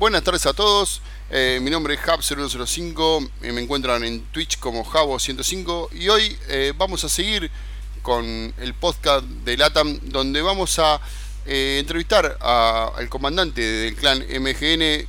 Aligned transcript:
buenas 0.00 0.24
tardes 0.24 0.46
a 0.46 0.54
todos. 0.54 1.02
Eh, 1.30 1.60
mi 1.62 1.70
nombre 1.70 1.92
es 1.92 2.00
Hub0105. 2.00 3.30
Eh, 3.42 3.52
me 3.52 3.60
encuentran 3.60 4.02
en 4.02 4.22
Twitch 4.32 4.58
como 4.58 4.82
Javo105. 4.82 5.88
Y 5.92 6.08
hoy 6.08 6.38
eh, 6.48 6.72
vamos 6.74 7.04
a 7.04 7.10
seguir 7.10 7.50
con 8.00 8.24
el 8.24 8.72
podcast 8.72 9.26
de 9.26 9.58
LATAM, 9.58 10.00
donde 10.04 10.40
vamos 10.40 10.78
a 10.78 11.00
entrevistar 11.44 12.38
al 12.40 13.08
comandante 13.10 13.60
del 13.60 13.94
clan 13.94 14.20
MGN. 14.20 15.06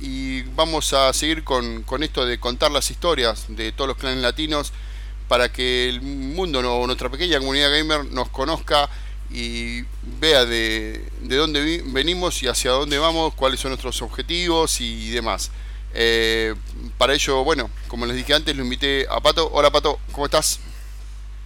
y 0.00 0.42
vamos 0.56 0.92
a 0.92 1.12
seguir 1.12 1.44
con, 1.44 1.84
esto 2.00 2.26
de 2.26 2.40
contar 2.40 2.72
las 2.72 2.90
historias 2.90 3.44
de 3.48 3.70
todos 3.70 3.86
los 3.86 3.96
clanes 3.96 4.20
latinos 4.20 4.72
para 5.28 5.52
que 5.52 5.88
el 5.88 6.00
mundo 6.00 6.58
o 6.58 6.86
nuestra 6.86 7.08
pequeña 7.08 7.38
comunidad 7.38 7.70
gamer 7.70 8.04
nos 8.06 8.28
conozca 8.30 8.88
y 9.30 9.82
vea 10.20 10.44
de, 10.44 11.04
de 11.20 11.36
dónde 11.36 11.82
venimos 11.86 12.42
y 12.42 12.48
hacia 12.48 12.70
dónde 12.70 12.98
vamos, 12.98 13.34
cuáles 13.34 13.60
son 13.60 13.70
nuestros 13.70 14.00
objetivos 14.02 14.80
y 14.80 15.10
demás. 15.10 15.50
Eh, 15.94 16.54
para 16.96 17.14
ello, 17.14 17.44
bueno, 17.44 17.70
como 17.88 18.06
les 18.06 18.16
dije 18.16 18.34
antes, 18.34 18.54
lo 18.54 18.62
invité 18.62 19.06
a 19.08 19.20
Pato. 19.20 19.50
Hola 19.52 19.70
Pato, 19.70 19.98
¿cómo 20.12 20.26
estás? 20.26 20.60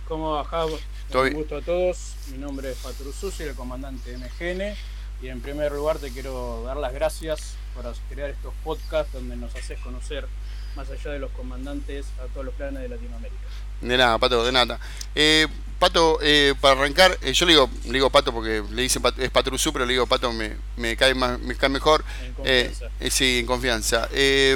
¿Cómo 0.09 0.33
bajás? 0.33 0.71
Un 1.15 1.33
gusto 1.35 1.57
a 1.57 1.63
todos. 1.63 2.15
Mi 2.31 2.39
nombre 2.39 2.71
es 2.71 2.79
Pato 2.79 3.05
soy 3.13 3.47
el 3.47 3.55
comandante 3.55 4.11
de 4.11 4.19
MGN. 4.19 4.77
Y 5.23 5.29
en 5.29 5.41
primer 5.41 5.71
lugar 5.73 5.99
te 5.99 6.11
quiero 6.11 6.65
dar 6.65 6.77
las 6.77 6.93
gracias 6.93 7.55
por 7.75 7.85
crear 8.11 8.31
estos 8.31 8.53
podcasts 8.65 9.13
donde 9.13 9.37
nos 9.37 9.55
haces 9.55 9.79
conocer, 9.81 10.27
más 10.75 10.91
allá 10.91 11.13
de 11.13 11.21
los 11.21 11.31
comandantes, 11.31 12.07
a 12.19 12.27
todos 12.33 12.47
los 12.47 12.55
planes 12.55 12.83
de 12.83 12.89
Latinoamérica. 12.89 13.41
De 13.81 13.97
nada, 13.97 14.19
Pato, 14.19 14.45
de 14.45 14.53
nada. 14.53 14.81
Eh, 15.15 15.47
Pato, 15.83 16.21
eh, 16.23 16.55
para 16.61 16.79
arrancar, 16.79 17.19
eh, 17.23 17.33
yo 17.33 17.45
le 17.45 17.55
digo, 17.55 17.69
le 17.87 17.95
digo 17.95 18.09
Pato 18.09 18.33
porque 18.33 18.63
le 18.71 18.83
dicen 18.83 19.03
es 19.19 19.31
Patrusú, 19.31 19.73
pero 19.73 19.85
le 19.85 19.95
digo 19.95 20.07
Pato 20.07 20.33
me, 20.33 20.53
me 20.77 20.97
cae 20.97 21.13
más, 21.13 21.41
me 21.41 21.57
cae 21.57 21.71
mejor. 21.71 22.05
En 22.25 22.35
confianza. 22.35 22.89
sí, 23.11 23.41
en 23.41 23.47
confianza. 23.47 24.09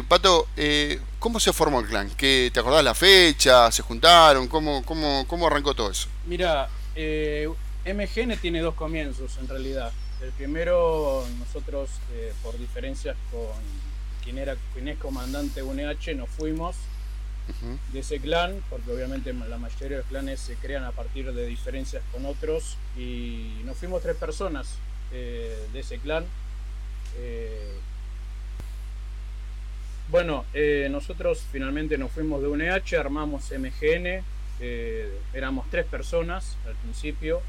Pato, 0.07 0.47
¿cómo 1.19 1.41
se 1.41 1.53
formó 1.53 1.81
el 1.81 1.89
clan? 1.89 2.09
¿Qué, 2.17 2.53
¿Te 2.55 2.61
acordás 2.61 2.85
la 2.85 2.95
fecha? 2.95 3.73
¿Se 3.73 3.83
juntaron? 3.83 4.47
¿Cómo, 4.47 4.85
cómo, 4.85 5.25
cómo 5.27 5.49
arrancó 5.49 5.75
todo 5.75 5.91
eso? 5.91 6.07
Mira, 6.27 6.69
MGN 6.95 8.37
tiene 8.41 8.61
dos 8.61 8.77
comienzos 8.77 9.37
en 9.39 9.49
realidad. 9.49 9.91
El 10.23 10.31
primero, 10.31 11.27
nosotros 11.41 11.91
por 12.45 12.57
diferencias 12.57 13.17
con 13.33 13.51
quien 14.23 14.39
era 14.39 14.55
quien 14.73 14.87
es 14.87 14.99
comandante 14.99 15.61
UNH, 15.61 16.15
nos 16.15 16.29
fuimos 16.29 16.77
de 17.93 18.01
ese 18.01 18.19
clan, 18.19 18.61
porque 18.69 18.91
obviamente 18.91 19.33
la 19.33 19.59
mayoría 19.59 19.89
de 19.89 19.97
los 20.03 20.07
clanes 20.07 20.41
se 20.41 20.55
crean 20.57 20.85
a 20.85 20.93
partir 20.93 21.33
de 21.33 21.47
diferencias 21.47 22.03
con 22.13 22.27
otros, 22.27 22.77
y 22.97 23.61
nos 23.65 23.77
fuimos 23.77 24.03
tres 24.03 24.17
personas 24.17 24.79
eh, 25.13 25.67
de 25.73 25.81
ese 25.81 25.99
clan. 25.99 26.25
Eh, 27.19 27.73
bueno, 30.09 30.45
eh, 30.55 30.89
nosotros 30.91 31.45
finalmente 31.51 31.99
nos 31.99 32.13
fuimos 32.13 32.41
de 32.41 32.49
UNH, 32.49 32.97
armamos 32.99 33.53
MGN, 33.53 34.23
éramos 35.35 35.69
tres 35.71 35.85
personas 35.85 36.57
al 36.67 36.75
principio, 36.77 37.43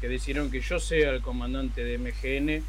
que 0.00 0.08
decidieron 0.08 0.50
que 0.50 0.60
yo 0.60 0.80
sea 0.80 1.10
el 1.10 1.22
comandante 1.22 1.84
de 1.84 1.98
MGN. 1.98 2.64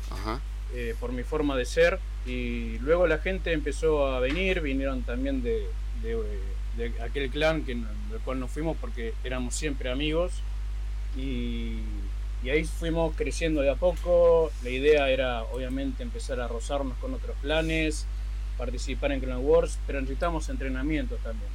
por 1.00 1.12
mi 1.12 1.24
forma 1.24 1.58
de 1.58 1.66
ser 1.66 2.00
y 2.28 2.78
luego 2.80 3.08
la 3.08 3.18
gente 3.18 3.54
empezó 3.54 4.06
a 4.06 4.20
venir, 4.20 4.62
vinieron 4.62 5.02
también 5.02 5.42
de, 5.42 5.66
de, 6.02 6.94
aquel 7.02 7.30
clan 7.30 7.64
que, 7.64 7.76
del 7.76 8.20
cual 8.24 8.40
nos 8.40 8.52
fuimos 8.52 8.78
porque 8.78 9.14
éramos 9.24 9.56
siempre 9.56 9.92
amigos 9.92 10.32
y, 11.18 11.80
ahí 12.44 12.64
fuimos 12.64 13.16
creciendo 13.16 13.62
de 13.62 13.70
a 13.70 13.76
poco. 13.76 14.52
La 14.64 14.70
idea 14.70 15.10
era 15.10 15.44
obviamente 15.44 16.04
empezar 16.04 16.40
a 16.40 16.48
rozarnos 16.48 16.98
con 17.00 17.14
otros 17.14 17.36
planes, 17.42 18.06
participar 18.58 19.12
en 19.12 19.20
Clan 19.20 19.40
Wars, 19.42 19.78
pero 19.86 20.00
necesitamos 20.00 20.48
entrenamiento 20.50 21.16
también. 21.18 21.52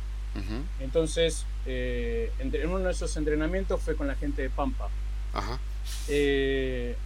Entonces, 0.80 1.46
eh, 1.64 2.32
en 2.40 2.68
uno 2.68 2.80
de 2.80 2.90
esos 2.90 3.16
entrenamientos 3.16 3.80
fue 3.80 3.94
con 3.94 4.08
la 4.08 4.16
gente 4.16 4.42
de 4.42 4.50
Pampa. 4.50 4.88
Eh, 6.08 6.96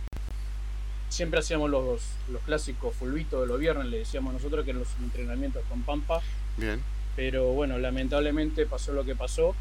siempre 1.10 1.38
hacíamos 1.38 1.70
los, 1.70 2.02
los 2.30 2.42
clásicos 2.42 2.94
fulbitos 2.96 3.42
de 3.42 3.46
los 3.46 3.60
viernes, 3.60 3.86
le 3.86 3.98
decíamos 3.98 4.32
nosotros 4.32 4.64
que 4.64 4.72
los 4.72 4.88
entrenamientos 5.00 5.62
con 5.68 5.82
Pampa. 5.82 6.20
Bien 6.56 6.80
pero 7.18 7.46
bueno, 7.46 7.78
lamentablemente 7.78 8.64
pasó 8.64 8.92
lo 8.92 9.04
que 9.04 9.16
pasó 9.16 9.52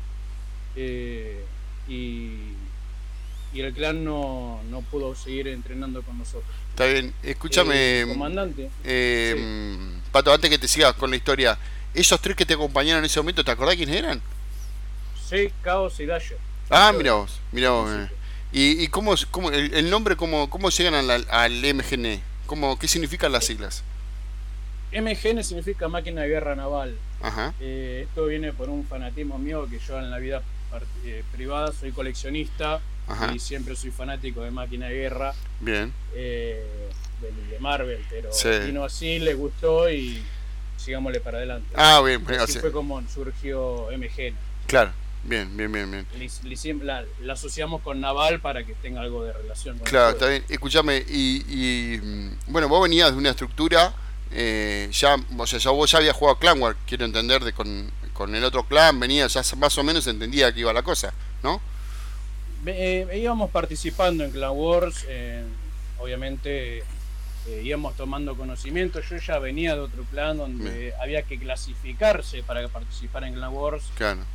eh, 0.75 1.43
y, 1.87 2.53
el 3.55 3.73
clan 3.73 4.05
no, 4.05 4.61
pudo 4.91 5.15
seguir 5.15 5.47
entrenando 5.47 6.03
con 6.03 6.19
nosotros. 6.19 6.53
Está 6.69 6.85
bien, 6.85 7.11
escúchame. 7.23 8.01
Eh, 8.01 8.05
comandante. 8.07 8.69
Eh, 8.83 9.35
Pato, 10.11 10.31
antes 10.31 10.51
que 10.51 10.59
te 10.59 10.67
sigas 10.67 10.93
con 10.93 11.09
la 11.09 11.15
historia, 11.15 11.57
esos 11.95 12.21
tres 12.21 12.35
que 12.35 12.45
te 12.45 12.53
acompañaron 12.53 12.99
en 12.99 13.05
ese 13.05 13.19
momento, 13.19 13.43
¿te 13.43 13.49
acordás 13.49 13.75
quiénes 13.75 13.95
eran? 13.95 14.21
Sí, 15.27 15.49
Caos 15.63 15.99
y 15.99 16.05
Dasher. 16.05 16.37
Ah, 16.69 16.93
mira 16.95 17.13
vos, 17.13 17.39
mira 17.51 17.71
vos. 17.71 17.89
¿Y, 18.51 18.83
y 18.83 18.87
cómo, 18.89 19.15
cómo 19.31 19.49
el, 19.49 19.89
nombre, 19.89 20.15
cómo, 20.15 20.47
cómo 20.51 20.69
llegan 20.69 20.93
al, 20.93 21.25
al 21.27 21.73
MGN? 21.73 22.21
¿Cómo, 22.45 22.77
¿Qué 22.77 22.87
significan 22.87 23.31
las 23.31 23.45
siglas? 23.45 23.83
MGN 24.91 25.43
significa 25.43 25.87
máquina 25.87 26.21
de 26.21 26.29
guerra 26.29 26.55
naval. 26.55 26.97
Eh, 27.59 28.05
esto 28.07 28.25
viene 28.27 28.53
por 28.53 28.69
un 28.69 28.85
fanatismo 28.85 29.37
mío 29.37 29.67
que 29.69 29.79
yo 29.79 29.97
en 29.97 30.11
la 30.11 30.17
vida 30.19 30.41
eh, 31.03 31.23
privada 31.31 31.71
soy 31.71 31.91
coleccionista 31.91 32.79
y 33.33 33.39
siempre 33.39 33.75
soy 33.75 33.91
fanático 33.91 34.41
de 34.41 34.51
máquina 34.51 34.87
de 34.87 34.95
guerra. 34.95 35.33
Bien. 35.59 35.93
Eh, 36.13 36.89
de, 37.21 37.59
Marvel, 37.59 38.05
pero 38.09 38.29
vino 38.65 38.83
así, 38.83 39.17
le 39.17 39.33
gustó 39.33 39.89
y 39.89 40.21
sigámosle 40.77 41.19
para 41.19 41.39
adelante. 41.39 41.67
Ah, 41.75 42.01
bien, 42.05 42.23
así 42.39 42.59
fue 42.59 42.71
como 42.71 43.01
surgió 43.09 43.87
MGN. 43.91 44.35
Claro. 44.67 44.91
Bien, 45.23 45.57
bien, 45.57 45.71
bien, 45.71 45.91
bien. 45.91 46.85
La, 46.85 47.33
asociamos 47.33 47.81
con 47.81 47.99
Naval 47.99 48.39
para 48.39 48.63
que 48.63 48.73
tenga 48.75 49.01
algo 49.01 49.23
de 49.23 49.33
relación. 49.33 49.77
claro, 49.79 50.11
está 50.11 50.29
bien. 50.29 50.43
Escúchame, 50.47 51.03
y, 51.09 51.43
y, 51.49 51.97
mm, 51.97 52.29
bueno, 52.47 52.69
vos 52.69 52.83
venías 52.83 53.11
de 53.11 53.17
una 53.17 53.31
estructura 53.31 53.93
eh, 54.31 54.89
ya, 54.91 55.15
o 55.37 55.47
sea, 55.47 55.59
ya 55.59 55.71
vos 55.71 55.91
ya 55.91 55.97
había 55.99 56.13
jugado 56.13 56.37
Clan 56.39 56.61
War, 56.61 56.75
quiero 56.85 57.05
entender, 57.05 57.43
de 57.43 57.53
con, 57.53 57.91
el 58.33 58.43
otro 58.43 58.63
clan, 58.63 58.99
venía, 58.99 59.27
ya 59.27 59.41
más 59.57 59.77
o 59.77 59.83
menos 59.83 60.07
entendía 60.07 60.51
que 60.51 60.61
iba 60.61 60.73
la 60.73 60.81
cosa, 60.81 61.13
¿no? 61.43 61.61
Eh, 62.65 63.07
íbamos 63.21 63.51
participando 63.51 64.23
en 64.23 64.31
Clan 64.31 64.51
Wars, 64.53 65.05
obviamente 65.99 66.83
eh, 67.47 67.61
íbamos 67.63 67.95
tomando 67.95 68.35
conocimiento, 68.35 68.99
yo 68.99 69.15
ya 69.17 69.39
venía 69.39 69.73
de 69.73 69.79
otro 69.79 70.03
clan 70.03 70.37
donde 70.37 70.93
había 70.99 71.23
que 71.23 71.39
clasificarse 71.39 72.43
para 72.43 72.67
participar 72.67 73.23
en 73.23 73.35
Clan 73.35 73.53
Wars 73.53 73.85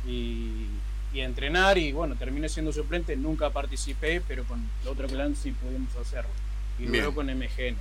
y, 0.07 0.67
entrenar 1.13 1.77
y 1.77 1.91
bueno, 1.91 2.15
terminé 2.15 2.49
siendo 2.49 2.73
suplente, 2.73 3.15
nunca 3.15 3.51
participé, 3.51 4.19
pero 4.27 4.45
con 4.45 4.67
el 4.81 4.87
otro 4.87 5.07
clan 5.07 5.35
sí 5.35 5.51
pudimos 5.51 5.95
hacerlo. 5.95 6.31
Y 6.79 6.87
luego 6.87 7.13
con 7.13 7.27
MGN. 7.27 7.77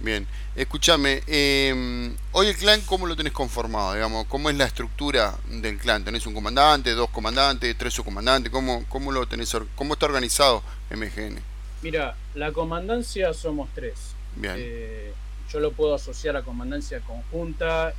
Bien, 0.00 0.26
escúchame, 0.56 1.22
em, 1.26 2.16
hoy 2.32 2.46
el 2.46 2.56
clan, 2.56 2.80
¿cómo 2.86 3.06
lo 3.06 3.14
tenés 3.16 3.34
conformado? 3.34 3.92
Digamos, 3.92 4.26
¿Cómo 4.28 4.48
es 4.48 4.56
la 4.56 4.64
estructura 4.64 5.36
del 5.46 5.76
clan? 5.76 6.04
¿Tenés 6.04 6.26
un 6.26 6.32
comandante, 6.32 6.92
dos 6.92 7.10
comandantes, 7.10 7.76
tres 7.76 7.92
subcomandantes? 7.92 8.50
¿Cómo, 8.50 8.84
cómo, 8.88 9.12
lo 9.12 9.26
tenés, 9.26 9.54
¿Cómo 9.74 9.92
está 9.92 10.06
organizado 10.06 10.62
MGN? 10.90 11.38
Mira, 11.82 12.16
la 12.34 12.50
comandancia 12.52 13.34
somos 13.34 13.68
tres. 13.74 14.14
Bien. 14.36 14.54
Eh, 14.56 15.12
yo 15.52 15.60
lo 15.60 15.72
puedo 15.72 15.94
asociar 15.94 16.34
a 16.36 16.42
comandancia 16.42 17.00
conjunta, 17.00 17.92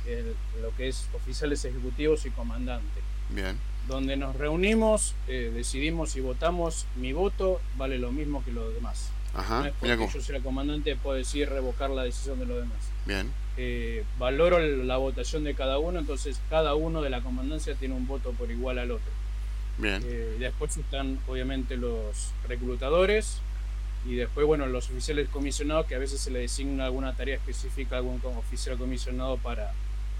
lo 0.60 0.74
que 0.76 0.88
es 0.88 1.08
oficiales 1.14 1.64
ejecutivos 1.64 2.26
y 2.26 2.30
comandante. 2.30 3.00
Bien. 3.28 3.58
Donde 3.86 4.16
nos 4.16 4.34
reunimos, 4.36 5.14
eh, 5.28 5.52
decidimos 5.54 6.16
y 6.16 6.20
votamos, 6.20 6.86
mi 6.96 7.12
voto 7.12 7.60
vale 7.76 7.98
lo 7.98 8.10
mismo 8.10 8.44
que 8.44 8.52
los 8.52 8.74
demás. 8.74 9.10
Ajá, 9.34 9.64
no 9.64 9.72
porque 9.80 10.08
yo 10.12 10.20
soy 10.20 10.36
el 10.36 10.42
comandante 10.42 10.94
puedo 10.96 11.16
decir 11.16 11.48
revocar 11.48 11.90
la 11.90 12.04
decisión 12.04 12.38
de 12.38 12.46
los 12.46 12.58
demás. 12.58 12.78
Bien. 13.06 13.32
Eh, 13.56 14.04
valoro 14.18 14.58
la 14.58 14.96
votación 14.96 15.44
de 15.44 15.54
cada 15.54 15.78
uno, 15.78 15.98
entonces 15.98 16.40
cada 16.50 16.74
uno 16.74 17.02
de 17.02 17.10
la 17.10 17.20
comandancia 17.20 17.74
tiene 17.74 17.94
un 17.94 18.06
voto 18.06 18.32
por 18.32 18.50
igual 18.50 18.78
al 18.78 18.90
otro. 18.90 19.10
Bien. 19.78 20.02
Eh, 20.04 20.36
después 20.38 20.76
están 20.76 21.18
obviamente 21.26 21.76
los 21.76 22.32
reclutadores 22.46 23.40
y 24.06 24.16
después, 24.16 24.46
bueno, 24.46 24.66
los 24.66 24.90
oficiales 24.90 25.28
comisionados 25.28 25.86
que 25.86 25.94
a 25.94 25.98
veces 25.98 26.20
se 26.20 26.30
le 26.30 26.40
designa 26.40 26.86
alguna 26.86 27.14
tarea 27.14 27.36
específica 27.36 27.96
a 27.96 27.98
algún 27.98 28.20
oficial 28.36 28.76
comisionado 28.76 29.36
para, 29.38 29.72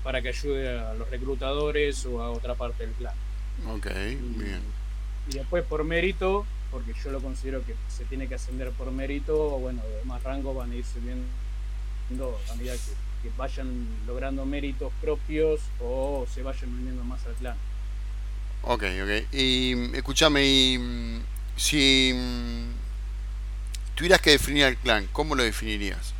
para 0.05 0.23
que 0.23 0.29
ayude 0.29 0.79
a 0.79 0.95
los 0.95 1.11
reclutadores 1.11 2.07
o 2.07 2.23
a 2.23 2.31
otra 2.31 2.55
parte 2.55 2.87
del 2.87 2.95
clan. 2.95 3.15
Ok, 3.69 3.87
bien. 4.37 4.61
Y 5.29 5.35
después 5.35 5.65
por 5.65 5.85
mérito 5.85 6.47
porque 6.73 6.95
yo 7.05 7.11
lo 7.11 7.21
considero 7.21 7.65
que 7.65 7.75
se 7.95 8.05
tiene 8.07 8.27
que 8.27 8.35
ascender 8.35 8.71
por 8.71 8.91
mérito, 8.91 9.55
o 9.55 9.59
bueno, 9.59 9.83
de 9.83 10.05
más 10.05 10.23
rango 10.23 10.55
van 10.55 10.73
a 10.73 10.75
ir 10.75 10.85
subiendo 10.85 12.41
a 12.51 12.55
medida 12.57 12.73
que, 12.73 13.31
vayan 13.37 13.87
logrando 14.05 14.45
méritos 14.45 14.93
propios 15.01 15.61
o 15.79 16.27
se 16.35 16.43
vayan 16.43 16.71
uniendo 16.75 17.05
más 17.05 17.25
al 17.25 17.35
clan. 17.35 17.57
Ok, 18.63 18.83
ok. 18.83 19.33
Y 19.33 19.95
escúchame, 19.95 20.45
y, 20.45 21.21
si 21.57 22.13
tuvieras 23.95 24.21
que 24.21 24.31
definir 24.31 24.65
al 24.65 24.77
clan, 24.77 25.09
¿cómo 25.13 25.37
lo 25.37 25.45
definirías? 25.45 26.15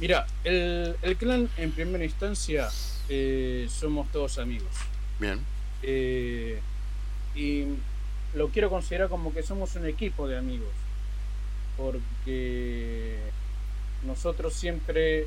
Mira, 0.00 0.26
el, 0.42 0.96
el, 1.02 1.16
clan 1.16 1.48
en 1.56 1.70
primera 1.70 2.04
instancia 2.04 2.68
eh, 3.08 3.68
somos 3.70 4.10
todos 4.10 4.38
amigos. 4.38 4.74
Bien. 5.20 5.38
Eh, 5.82 6.60
y 7.36 7.66
lo 8.34 8.48
quiero 8.48 8.70
considerar 8.70 9.08
como 9.08 9.32
que 9.32 9.42
somos 9.42 9.74
un 9.76 9.86
equipo 9.86 10.28
de 10.28 10.38
amigos. 10.38 10.72
Porque 11.76 13.18
nosotros 14.04 14.54
siempre 14.54 15.26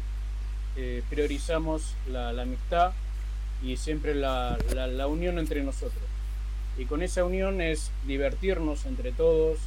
eh, 0.76 1.04
priorizamos 1.10 1.96
la, 2.10 2.30
amistad 2.30 2.94
y 3.64 3.78
siempre 3.78 4.16
la, 4.16 4.58
la, 4.74 5.08
unión 5.08 5.40
entre 5.40 5.64
nosotros. 5.64 6.04
Y 6.78 6.86
con 6.86 7.02
esa 7.02 7.24
unión 7.24 7.60
es 7.60 7.92
divertirnos 8.06 8.86
entre 8.86 9.12
todos, 9.12 9.60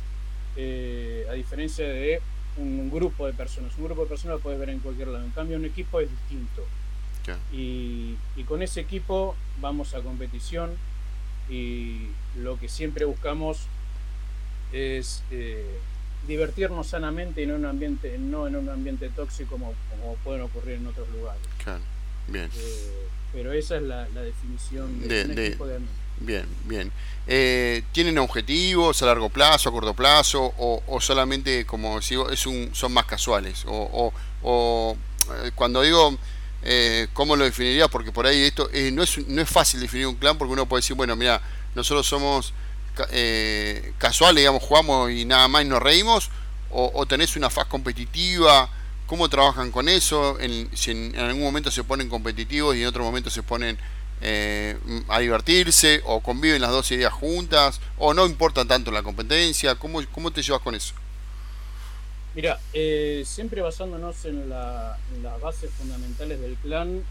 a 0.57 1.33
diferencia 1.33 1.89
de 1.89 2.21
un 2.57 2.91
grupo 2.91 3.27
de 3.27 3.33
personas. 3.33 3.73
Un 3.79 3.85
grupo 3.85 4.03
de 4.03 4.09
personas 4.09 4.39
lo 4.39 4.43
puedes 4.43 4.59
ver 4.59 4.71
en 4.71 4.81
cualquier 4.81 5.09
lado. 5.09 5.25
En 5.25 5.31
cambio, 5.31 5.57
un 5.57 5.65
equipo 5.65 6.01
es 6.01 6.11
distinto. 6.11 6.65
Y, 7.53 8.17
con 8.49 8.63
ese 8.63 8.81
equipo 8.81 9.37
vamos 9.61 9.95
a 9.95 10.01
competición 10.01 10.71
y 11.51 12.07
lo 12.37 12.59
que 12.59 12.69
siempre 12.69 13.05
buscamos 13.05 13.67
es 14.73 15.23
eh, 15.31 15.79
divertirnos 16.29 16.87
sanamente 16.87 17.43
y 17.43 17.47
no 17.47 17.55
en 17.55 17.61
un 17.61 17.67
ambiente, 17.67 18.17
no 18.19 18.47
en 18.47 18.57
un 18.57 18.69
ambiente 18.69 19.09
tóxico 19.11 19.51
como, 19.51 19.75
como 19.91 20.15
pueden 20.17 20.43
ocurrir 20.43 20.77
en 20.77 20.87
otros 20.87 21.09
lugares. 21.11 21.43
bien. 22.29 22.49
Eh, 22.55 23.09
pero 23.33 23.53
esa 23.53 23.77
es 23.77 23.83
la, 23.83 24.05
definición 24.07 25.09
de, 25.09 25.25
un 25.25 25.39
equipo 25.39 25.67
de 25.67 25.77
amigos. 25.77 25.95
Bien, 26.19 26.47
bien. 26.65 26.93
Eh, 27.27 27.83
¿Tienen 27.93 28.19
objetivos 28.19 29.03
a 29.03 29.07
largo 29.07 29.29
plazo, 29.31 29.69
a 29.69 29.73
corto 29.73 29.95
plazo, 29.95 30.53
o, 30.59 31.01
solamente, 31.01 31.65
como 31.65 31.99
digo, 32.01 32.29
es 32.31 32.47
un, 32.47 32.71
son 32.75 32.93
más 32.93 33.07
casuales? 33.07 33.65
O, 33.67 34.13
o 34.43 34.97
eh, 35.45 35.51
cuando 35.55 35.83
digo, 35.83 36.19
eh, 36.63 37.09
¿cómo 37.13 37.37
lo 37.37 37.45
definiría? 37.45 37.89
Porque 37.89 38.13
por 38.13 38.27
ahí 38.27 38.43
esto 38.43 38.69
eh, 38.73 38.91
no, 38.93 39.03
es, 39.03 39.27
no 39.29 39.43
es 39.43 39.49
fácil 39.49 39.81
definir 39.81 40.07
un 40.07 40.17
clan, 40.17 40.39
porque 40.39 40.53
uno 40.53 40.67
puede 40.67 40.81
decir, 40.81 40.97
bueno, 40.97 41.17
mira, 41.17 41.41
nosotros 41.75 42.07
somos 42.07 42.53
casuales, 43.97 44.43
digamos, 44.43 44.63
jugamos 44.63 45.11
y 45.11 45.25
nada 45.25 45.49
más 45.49 45.63
y 45.63 45.65
nos 45.65 45.81
reímos, 45.81 46.29
o, 46.71 47.07
tenés 47.07 47.35
una 47.37 47.49
faz 47.49 47.67
competitiva. 47.67 48.69
¿Cómo 49.07 49.29
trabajan 49.29 49.73
con 49.73 49.89
eso? 49.89 50.39
En, 50.39 50.69
si 50.77 50.91
en, 50.91 51.15
en 51.15 51.21
algún 51.21 51.43
momento 51.43 51.71
se 51.71 51.83
ponen 51.83 52.09
competitivos 52.09 52.77
y 52.77 52.83
en 52.83 52.89
otro 52.89 53.03
momento 53.03 53.31
se 53.31 53.43
ponen 53.43 53.79
eh, 54.23 54.77
a 55.09 55.19
divertirse 55.21 56.03
o 56.05 56.21
conviven 56.21 56.61
las 56.61 56.71
dos 56.73 56.91
ideas 56.91 57.11
juntas 57.11 57.81
o 57.97 58.13
no 58.13 58.27
importa 58.27 58.67
tanto 58.67 58.91
la 58.91 59.03
competencia? 59.03 59.77
¿Cómo, 59.77 60.03
cómo 60.13 60.31
te 60.31 60.43
llevas 60.43 60.61
con 60.61 60.75
eso? 60.75 60.93
Mira, 62.35 62.59
eh, 62.73 63.23
siempre 63.27 63.61
basándonos 63.61 64.25
en, 64.25 64.49
las 64.49 64.97
bases 65.41 65.71
fundamentales 65.73 66.41
del 66.41 66.55
clan, 66.57 67.03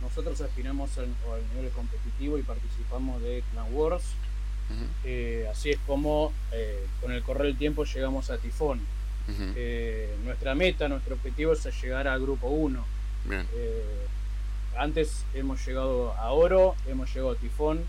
nosotros 0.00 0.40
aspiramos 0.40 0.96
al, 0.98 1.08
nivel 1.54 1.70
competitivo 1.72 2.38
y 2.38 2.42
participamos 2.42 3.22
de 3.22 3.42
Clan 3.52 3.74
Wars. 3.74 4.04
Eh, 5.04 5.46
así 5.50 5.70
es 5.70 5.78
como 5.86 6.32
con 7.00 7.12
el 7.12 7.22
correr 7.22 7.48
del 7.48 7.58
tiempo 7.58 7.84
llegamos 7.84 8.30
a 8.30 8.38
Tifón. 8.38 8.80
nuestra 10.24 10.54
meta, 10.54 10.88
nuestro 10.88 11.16
objetivo 11.16 11.52
es 11.52 11.82
llegar 11.82 12.06
al 12.06 12.20
grupo 12.20 12.48
1. 12.48 12.84
Bien 13.24 13.46
antes 14.76 15.24
hemos 15.34 15.64
llegado 15.66 16.12
a 16.14 16.32
Oro, 16.32 16.74
hemos 16.88 17.12
llegado 17.12 17.32
a 17.32 17.36
Tifón. 17.36 17.80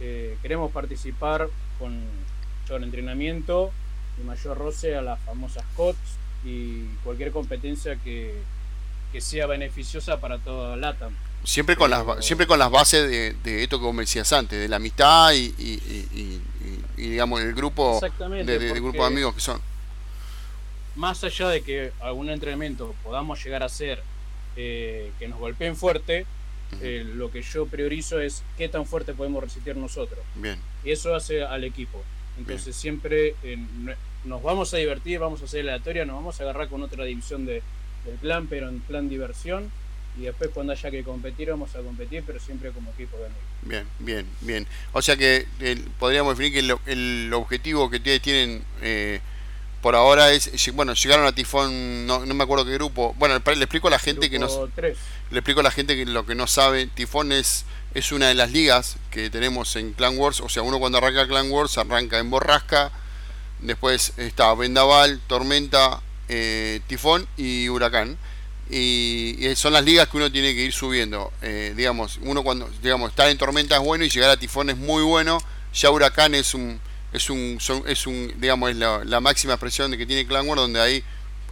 Eh, 0.00 0.36
queremos 0.42 0.72
participar 0.72 1.48
con 1.78 2.02
el 2.68 2.82
entrenamiento 2.82 3.72
y 4.20 4.24
mayor 4.24 4.58
roce 4.58 4.96
a 4.96 5.02
las 5.02 5.20
famosas 5.20 5.64
COTS 5.76 5.98
y 6.44 6.84
cualquier 7.04 7.32
competencia 7.32 7.96
que, 7.96 8.34
sea 9.18 9.46
beneficiosa 9.46 10.20
para 10.20 10.36
toda 10.36 10.76
LATAM. 10.76 11.14
Siempre 11.42 11.74
con, 11.74 11.88
las, 11.88 12.04
siempre 12.22 12.46
con 12.46 12.58
las 12.58 12.70
bases 12.70 13.08
de, 13.42 13.62
esto 13.62 13.78
que 13.78 13.86
vos 13.86 13.94
me 13.94 14.02
decías 14.02 14.30
antes, 14.34 14.60
de 14.60 14.68
la 14.68 14.76
amistad 14.76 15.32
y, 15.32 15.54
digamos 16.98 17.40
el 17.40 17.54
grupo 17.54 17.98
de, 18.44 18.58
grupo 18.74 18.98
de 18.98 19.06
amigos 19.06 19.34
que 19.36 19.40
son. 19.40 19.58
Más 20.96 21.24
allá 21.24 21.48
de 21.48 21.62
que 21.62 21.92
algún 22.00 22.28
entrenamiento 22.28 22.94
podamos 23.02 23.42
llegar 23.42 23.62
a 23.62 23.70
ser 23.70 24.02
eh, 24.56 25.12
que 25.18 25.28
nos 25.28 25.38
golpeen 25.38 25.76
fuerte, 25.76 26.26
eh, 26.82 27.04
lo 27.14 27.30
que 27.30 27.42
yo 27.42 27.66
priorizo 27.66 28.20
es 28.20 28.42
qué 28.58 28.68
tan 28.68 28.84
fuerte 28.84 29.14
podemos 29.14 29.42
resistir 29.42 29.76
nosotros. 29.76 30.18
Bien. 30.34 30.58
Y 30.84 30.90
eso 30.90 31.14
hace 31.14 31.42
al 31.42 31.64
equipo. 31.64 32.02
Entonces 32.38 32.76
siempre 32.76 33.34
eh, 33.42 33.58
nos 34.26 34.42
vamos 34.42 34.72
a 34.74 34.76
divertir, 34.76 35.18
vamos 35.18 35.42
a 35.42 35.44
hacer 35.44 35.60
aleatoria, 35.60 36.04
nos 36.04 36.16
vamos 36.16 36.40
a 36.40 36.42
agarrar 36.44 36.68
con 36.68 36.82
otra 36.82 37.04
división 37.04 37.46
de, 37.46 37.62
del 38.04 38.16
plan, 38.20 38.46
pero 38.48 38.68
en 38.68 38.80
plan 38.80 39.08
diversión. 39.08 39.70
Y 40.18 40.22
después 40.22 40.50
cuando 40.52 40.72
haya 40.72 40.90
que 40.90 41.04
competir, 41.04 41.50
vamos 41.50 41.74
a 41.76 41.80
competir, 41.80 42.24
pero 42.26 42.40
siempre 42.40 42.70
como 42.70 42.90
equipo 42.92 43.18
de 43.18 43.28
Bien, 43.62 43.86
bien, 43.98 44.26
bien. 44.40 44.66
O 44.92 45.02
sea 45.02 45.16
que 45.16 45.46
podríamos 45.98 46.38
definir 46.38 46.52
que 46.54 46.92
el, 46.92 47.32
objetivo 47.34 47.90
que 47.90 47.96
ustedes 47.96 48.22
tienen 48.22 48.62
por 49.82 49.94
ahora 49.94 50.32
es, 50.32 50.50
bueno, 50.74 50.94
llegaron 50.94 51.26
a 51.26 51.32
Tifón, 51.32 52.06
no, 52.06 52.20
me 52.20 52.44
acuerdo 52.44 52.64
qué 52.64 52.72
grupo. 52.72 53.14
Bueno, 53.18 53.38
le 53.44 53.64
explico 53.64 53.88
a 53.88 53.90
la 53.90 53.98
gente 53.98 54.30
que 54.30 54.38
no 54.38 54.48
le 55.30 55.38
explico 55.38 55.60
a 55.60 55.62
la 55.62 55.70
gente 55.70 55.96
que 55.96 56.06
lo 56.06 56.24
que 56.24 56.34
no 56.34 56.46
sabe, 56.46 56.86
Tifón 56.86 57.32
es 57.32 57.66
es 57.96 58.12
una 58.12 58.28
de 58.28 58.34
las 58.34 58.52
ligas 58.52 58.96
que 59.10 59.30
tenemos 59.30 59.74
en 59.76 59.94
Clan 59.94 60.18
Wars, 60.18 60.40
o 60.40 60.50
sea, 60.50 60.62
uno 60.62 60.78
cuando 60.78 60.98
arranca 60.98 61.26
Clan 61.26 61.50
Wars 61.50 61.78
arranca 61.78 62.18
en 62.18 62.28
Borrasca, 62.28 62.92
después 63.60 64.12
está 64.16 64.54
Vendaval, 64.54 65.20
Tormenta, 65.26 66.00
eh, 66.28 66.80
Tifón 66.86 67.26
y 67.36 67.68
Huracán. 67.68 68.18
Y, 68.68 69.38
son 69.54 69.72
las 69.72 69.84
ligas 69.84 70.08
que 70.08 70.16
uno 70.16 70.30
tiene 70.30 70.54
que 70.54 70.62
ir 70.62 70.72
subiendo. 70.72 71.32
Eh, 71.42 71.72
digamos, 71.76 72.18
uno 72.22 72.42
cuando 72.42 72.68
digamos 72.82 73.10
está 73.10 73.30
en 73.30 73.38
Tormenta 73.38 73.76
es 73.76 73.82
bueno 73.82 74.04
y 74.04 74.10
llegar 74.10 74.30
a 74.30 74.36
Tifón 74.36 74.70
es 74.70 74.76
muy 74.76 75.02
bueno. 75.02 75.38
Ya 75.72 75.90
Huracán 75.90 76.34
es 76.34 76.54
un 76.54 76.80
es 77.12 77.30
un, 77.30 77.58
es 77.86 78.06
un 78.06 78.34
digamos, 78.38 78.70
es 78.70 78.76
la, 78.76 79.20
máxima 79.20 79.54
expresión 79.54 79.90
de 79.90 79.98
que 79.98 80.06
tiene 80.06 80.26
Clan 80.26 80.46
donde 80.46 80.80
hay 80.80 81.04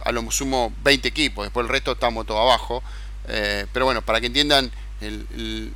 a 0.03 0.11
lo 0.11 0.29
sumo 0.29 0.71
20 0.83 1.07
equipos, 1.07 1.45
después 1.45 1.63
el 1.63 1.69
resto 1.69 1.93
estamos 1.93 2.25
todo 2.25 2.39
abajo. 2.39 2.83
Eh, 3.27 3.65
pero 3.73 3.85
bueno, 3.85 4.03
para 4.03 4.21
que 4.21 4.27
entiendan 4.27 4.71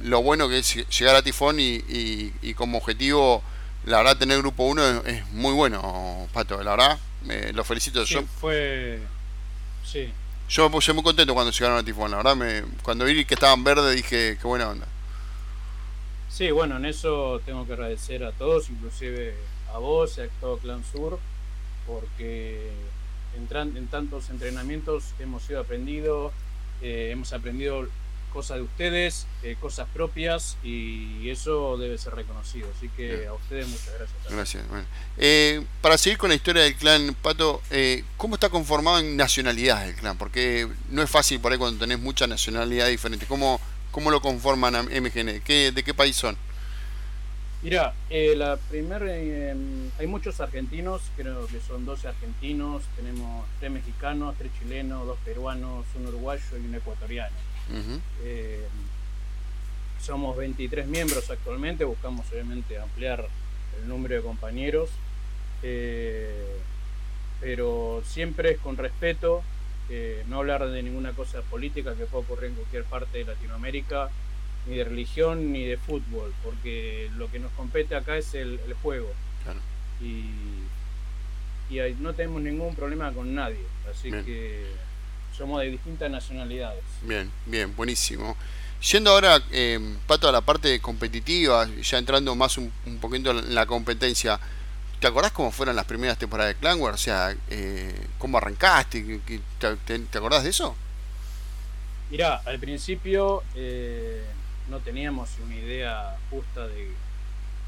lo 0.02 0.22
bueno 0.22 0.48
que 0.48 0.60
es 0.60 0.76
llegar 0.98 1.16
a 1.16 1.22
Tifón 1.22 1.58
y, 1.60 2.54
como 2.56 2.78
objetivo, 2.78 3.44
la 3.86 3.98
verdad, 3.98 4.18
tener 4.18 4.40
grupo 4.40 4.64
1 4.64 5.04
es, 5.06 5.28
muy 5.32 5.54
bueno, 5.54 6.28
Pato, 6.34 6.62
la 6.64 6.72
verdad, 6.72 7.00
lo 7.54 7.64
felicito. 7.64 8.04
yo, 8.04 8.24
fue. 8.40 9.00
Sí. 9.86 10.12
Yo 10.50 10.64
me 10.64 10.72
puse 10.72 10.94
muy 10.94 11.04
contento 11.04 11.34
cuando 11.34 11.52
llegaron 11.52 11.78
a 11.78 11.84
Tifón, 11.84 12.12
la 12.12 12.18
verdad, 12.18 12.36
me, 12.36 12.64
cuando 12.82 13.06
vi 13.06 13.24
que 13.26 13.36
estaban 13.36 13.64
verdes 13.64 13.96
dije, 13.96 14.38
qué 14.42 14.48
buena 14.48 14.70
onda. 14.70 14.88
Sí, 16.30 16.52
bueno, 16.52 16.78
en 16.78 16.86
eso 16.86 17.42
tengo 17.46 17.68
que 17.68 17.74
agradecer 17.74 18.24
a 18.24 18.32
todos, 18.32 18.70
inclusive 18.70 19.36
a 19.74 19.78
vos 19.78 20.18
y 20.18 20.22
a 20.22 20.30
todo 20.40 20.58
Clan 20.58 20.84
Sur, 20.92 21.20
porque 21.86 22.72
en, 23.36 23.78
en 23.78 23.88
tantos 23.88 24.30
entrenamientos 24.30 25.14
hemos 25.20 25.44
sido 25.44 25.62
aprendido, 25.62 26.32
eh, 26.82 27.10
hemos 27.12 27.34
aprendido 27.34 27.88
cosas 28.30 28.58
de 28.58 28.64
ustedes, 28.64 29.28
eh, 29.44 29.56
cosas 29.60 29.88
propias 29.94 30.58
y 30.64 31.30
eso 31.30 31.78
debe 31.78 31.98
ser 31.98 32.16
reconocido. 32.16 32.68
Así 32.76 32.90
que 32.90 33.28
a 33.28 33.34
ustedes 33.34 33.68
muchas 33.68 33.94
gracias. 33.98 34.18
Gracias. 34.30 34.64
Eh, 35.18 35.64
para 35.82 35.98
seguir 35.98 36.18
con 36.18 36.30
la 36.30 36.36
historia 36.36 36.64
del 36.64 36.76
clan, 36.76 37.16
Pato, 37.22 37.62
¿cómo 38.18 38.36
está 38.36 38.50
conformado 38.50 39.00
en 39.00 39.18
nacionalidades 39.18 39.90
el 39.90 39.96
clan? 39.96 40.18
Porque 40.18 40.68
no 40.90 41.02
es 41.02 41.10
fácil 41.10 41.40
por 41.40 41.52
ahí 41.52 41.58
cuando 41.58 41.80
tenés 41.80 42.00
muchas 42.00 42.30
nacionalidades 42.30 42.92
diferentes. 42.92 43.28
¿Cómo, 43.28 43.60
cómo 43.92 44.12
lo 44.12 44.22
conforman 44.22 44.76
a 44.76 44.84
MGN? 44.84 45.42
¿Qué, 45.42 45.72
¿De 45.74 45.84
qué 45.84 45.94
país 45.94 46.16
son? 46.16 46.38
Mira, 47.62 47.94
eh, 48.10 48.36
la 48.38 48.56
primera, 48.56 49.06
eh, 49.10 49.54
hay 50.00 50.08
muchos 50.08 50.40
argentinos, 50.40 51.02
creo 51.18 51.46
que 51.48 51.60
son 51.60 51.86
12 51.86 52.08
argentinos, 52.08 52.84
tenemos 52.96 53.46
tres 53.60 53.70
mexicanos, 53.70 54.36
tres 54.38 54.50
chilenos, 54.58 55.06
dos 55.06 55.18
peruanos, 55.26 55.86
un 55.96 56.08
uruguayo 56.08 56.42
y 56.54 56.66
un 56.66 56.76
ecuatoriano. 56.76 57.36
Eh, 58.24 58.68
somos 60.02 60.38
23 60.38 60.88
miembros 60.88 61.30
actualmente, 61.30 61.84
buscamos 61.84 62.26
obviamente 62.32 62.80
ampliar 62.80 63.28
el 63.80 63.88
número 63.88 64.16
de 64.16 64.22
compañeros, 64.22 64.90
pero 67.40 68.02
siempre 68.06 68.52
es 68.52 68.58
con 68.60 68.78
respeto, 68.78 69.44
no 70.28 70.38
hablar 70.38 70.68
de 70.68 70.84
ninguna 70.84 71.12
cosa 71.12 71.42
política 71.42 71.96
que 71.96 72.06
pueda 72.06 72.24
ocurrir 72.24 72.50
en 72.52 72.56
cualquier 72.56 72.86
parte 72.86 73.20
de 73.20 73.26
Latinoamérica 73.26 74.10
ni 74.68 74.78
de 74.78 74.84
religión 74.84 75.52
ni 75.52 75.66
de 75.66 75.78
fútbol, 75.78 76.34
porque 76.44 77.10
lo 77.18 77.30
que 77.32 77.40
nos 77.40 77.52
compete 77.54 77.96
acá 77.96 78.18
es 78.18 78.34
el, 78.34 78.60
juego. 78.82 79.12
Y, 80.02 80.32
y 81.70 81.96
no 82.00 82.14
tenemos 82.14 82.42
ningún 82.42 82.76
problema 82.76 83.12
con 83.12 83.36
nadie, 83.36 83.66
así 83.90 84.10
que 84.10 84.66
somos 85.40 85.62
de 85.62 85.72
distintas 85.72 86.12
nacionalidades. 86.12 86.84
Bien, 87.02 87.32
bien, 87.46 87.74
buenísimo. 87.76 88.36
Yendo 88.92 89.12
ahora, 89.12 89.42
eh, 89.52 89.80
Pato, 90.06 90.28
a 90.28 90.32
la 90.32 90.42
parte 90.42 90.80
competitiva, 90.82 91.68
ya 91.82 91.98
entrando 91.98 92.36
más 92.36 92.58
un, 92.58 92.72
poquito 93.02 93.32
en 93.32 93.56
la 93.56 93.66
competencia, 93.66 94.40
¿te 95.00 95.08
acordás 95.08 95.32
cómo 95.32 95.52
fueron 95.52 95.76
las 95.78 95.86
primeras 95.86 96.18
temporadas 96.18 96.54
de 96.54 96.60
Clan 96.60 96.80
O 96.82 96.98
sea, 96.98 97.36
eh, 97.50 98.08
¿cómo 98.18 98.38
arrancaste? 98.38 99.22
¿Te, 99.60 99.76
te, 99.78 100.00
te 100.00 100.18
acordás 100.18 100.44
de 100.44 100.50
eso? 100.50 100.76
Mirá, 102.12 102.42
al 102.46 102.60
principio 102.60 103.44
eh, 103.56 104.24
no 104.68 104.80
teníamos 104.80 105.30
una 105.44 105.56
idea 105.56 106.18
justa 106.30 106.68
de... 106.68 106.92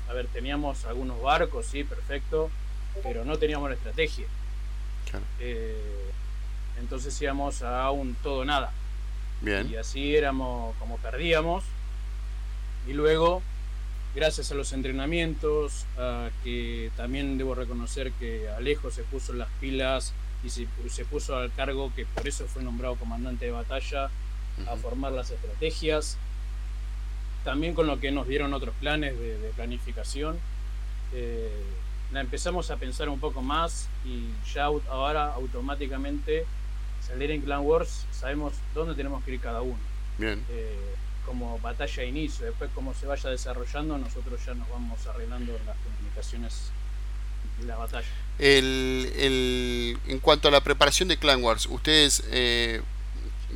A 0.10 0.14
ver, 0.14 0.28
teníamos 0.28 0.84
algunos 0.86 1.22
barcos, 1.22 1.68
sí, 1.68 1.86
perfecto, 1.86 2.52
pero 3.02 3.24
no 3.24 3.38
teníamos 3.38 3.70
la 3.70 3.76
estrategia. 3.76 4.26
Eh, 5.40 6.11
entonces 6.82 7.20
íbamos 7.22 7.62
a 7.62 7.90
un 7.92 8.16
todo 8.16 8.44
nada. 8.44 8.72
Bien. 9.42 9.70
Y 9.72 9.76
así 9.76 10.16
éramos 10.16 10.76
como 10.78 10.98
perdíamos. 10.98 11.64
Y 12.88 12.94
luego, 12.94 13.42
gracias 14.16 14.52
a 14.52 14.56
los 14.56 14.74
entrenamientos, 14.74 15.86
que 16.44 16.92
también 16.98 17.38
debo 17.38 17.56
reconocer 17.56 18.12
que 18.14 18.50
Alejo 18.50 18.92
se 18.92 19.04
puso 19.04 19.34
las 19.34 19.50
pilas 19.60 20.14
y 20.44 20.50
se, 20.50 21.06
puso 21.06 21.38
al 21.38 21.54
cargo, 21.54 21.92
que 21.96 22.06
por 22.06 22.28
eso 22.28 22.46
fue 22.48 22.64
nombrado 22.64 22.96
comandante 22.96 23.46
de 23.46 23.52
batalla, 23.52 24.10
a 24.68 24.76
formar 24.76 25.12
las 25.12 25.30
estrategias. 25.30 26.18
También 27.44 27.74
con 27.74 27.88
lo 27.88 28.00
que 28.00 28.12
nos 28.12 28.28
dieron 28.28 28.54
otros 28.54 28.76
planes 28.80 29.18
de, 29.18 29.52
planificación. 29.56 30.38
Eh, 31.14 31.64
la 32.12 32.22
empezamos 32.22 32.72
a 32.72 32.78
pensar 32.78 33.08
un 33.10 33.20
poco 33.20 33.42
más 33.42 33.88
y 34.06 34.30
ya 34.54 34.66
ahora 34.66 35.34
automáticamente 35.34 36.46
salir 37.12 37.32
en 37.32 37.42
Clan 37.42 37.62
Wars 37.62 38.06
sabemos 38.12 38.54
dónde 38.74 38.96
tenemos 38.96 39.24
que 39.24 39.34
ir 39.34 39.40
cada 39.40 39.62
uno. 39.62 39.80
Bien. 40.18 40.44
Eh, 40.50 40.96
como 41.26 41.60
batalla 41.60 42.02
de 42.02 42.08
inicio, 42.08 42.46
después 42.46 42.70
como 42.74 42.94
se 42.94 43.06
vaya 43.06 43.30
desarrollando 43.30 43.98
nosotros 43.98 44.44
ya 44.46 44.54
nos 44.54 44.68
vamos 44.70 45.06
arreglando 45.08 45.54
las 45.66 45.78
comunicaciones 45.78 46.72
de 47.60 47.68
la 47.68 47.78
batalla. 47.78 48.08
El, 48.40 49.12
el, 49.16 49.98
en 50.08 50.20
cuanto 50.20 50.48
a 50.48 50.52
la 50.52 50.62
preparación 50.62 51.10
de 51.10 51.18
Clan 51.18 51.44
Wars, 51.44 51.68
¿ustedes 51.68 52.24
eh, 52.32 52.82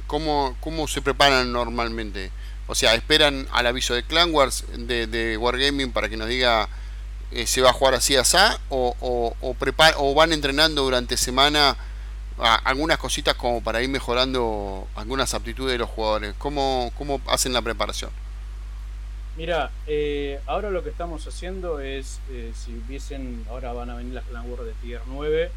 ¿cómo, 0.06 0.56
¿cómo 0.60 0.88
se 0.88 1.02
preparan 1.02 1.52
normalmente? 1.52 2.32
O 2.68 2.76
sea, 2.76 2.94
¿esperan 2.94 3.48
al 3.52 3.68
aviso 3.68 3.94
de 3.94 4.04
Clan 4.04 4.34
Wars 4.34 4.66
de, 4.78 5.08
de 5.08 5.38
Wargaming 5.38 5.92
para 5.92 6.10
que 6.10 6.18
nos 6.18 6.28
diga 6.28 6.70
eh, 7.32 7.48
se 7.48 7.62
va 7.62 7.72
a 7.72 7.74
jugar 7.74 7.96
así 7.96 8.16
asá 8.16 8.60
o, 8.70 8.96
o, 9.02 9.36
o, 9.42 9.56
o 9.98 10.14
van 10.14 10.34
entrenando 10.34 10.84
durante 10.84 11.18
semana 11.18 11.76
algunas 12.38 12.98
cositas 12.98 13.36
como 13.36 13.62
para 13.62 13.82
ir 13.82 13.90
mejorando 13.90 14.88
algunas 14.96 15.34
aptitudes 15.34 15.74
de 15.74 15.78
los 15.80 15.90
jugadores? 15.90 16.36
¿Cómo, 16.38 16.92
cómo 16.98 17.22
hacen 17.28 17.54
la 17.54 17.62
preparación? 17.62 18.12
Mira, 19.38 19.72
eh, 19.88 20.40
ahora 20.46 20.70
lo 20.70 20.84
que 20.84 20.90
estamos 20.90 21.28
haciendo 21.28 21.80
es, 21.80 22.22
eh, 22.30 22.54
si 22.56 22.74
hubiesen, 22.74 23.46
ahora 23.50 23.74
van 23.74 23.90
a 23.90 23.96
venir 23.96 24.14
las 24.14 24.24
Clan 24.26 24.50
Wars 24.50 24.66
de 24.66 24.74
Tier 24.82 25.02
9, 25.08 25.52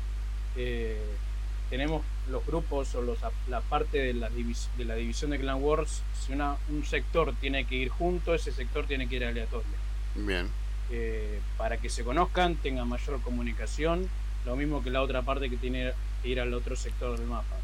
tenemos 1.70 2.02
los 2.30 2.44
grupos 2.46 2.94
o 2.94 3.02
los, 3.02 3.18
la 3.48 3.60
parte 3.60 3.98
de 3.98 4.14
la, 4.14 4.30
de 4.30 4.84
la 4.84 4.94
división 4.94 5.30
de 5.30 5.38
Clan 5.38 5.62
Wars, 5.62 6.02
si 6.18 6.32
una, 6.32 6.56
un 6.68 6.84
sector 6.84 7.34
tiene 7.40 7.66
que 7.66 7.76
ir 7.76 7.88
junto, 7.88 8.34
ese 8.34 8.52
sector 8.52 8.86
tiene 8.86 9.08
que 9.08 9.16
ir 9.16 9.24
aleatorio. 9.24 9.66
Bien. 10.14 10.48
Eh, 10.90 11.40
para 11.56 11.76
que 11.76 11.90
se 11.90 12.04
conozcan, 12.04 12.56
tengan 12.56 12.88
mayor 12.88 13.20
comunicación, 13.20 14.08
lo 14.48 14.56
mismo 14.56 14.82
que 14.82 14.90
la 14.90 15.02
otra 15.02 15.22
parte 15.22 15.50
que 15.50 15.56
tiene 15.56 15.92
que 16.22 16.28
ir 16.28 16.40
al 16.40 16.52
otro 16.54 16.74
sector 16.74 17.18
del 17.18 17.26
mapa. 17.26 17.56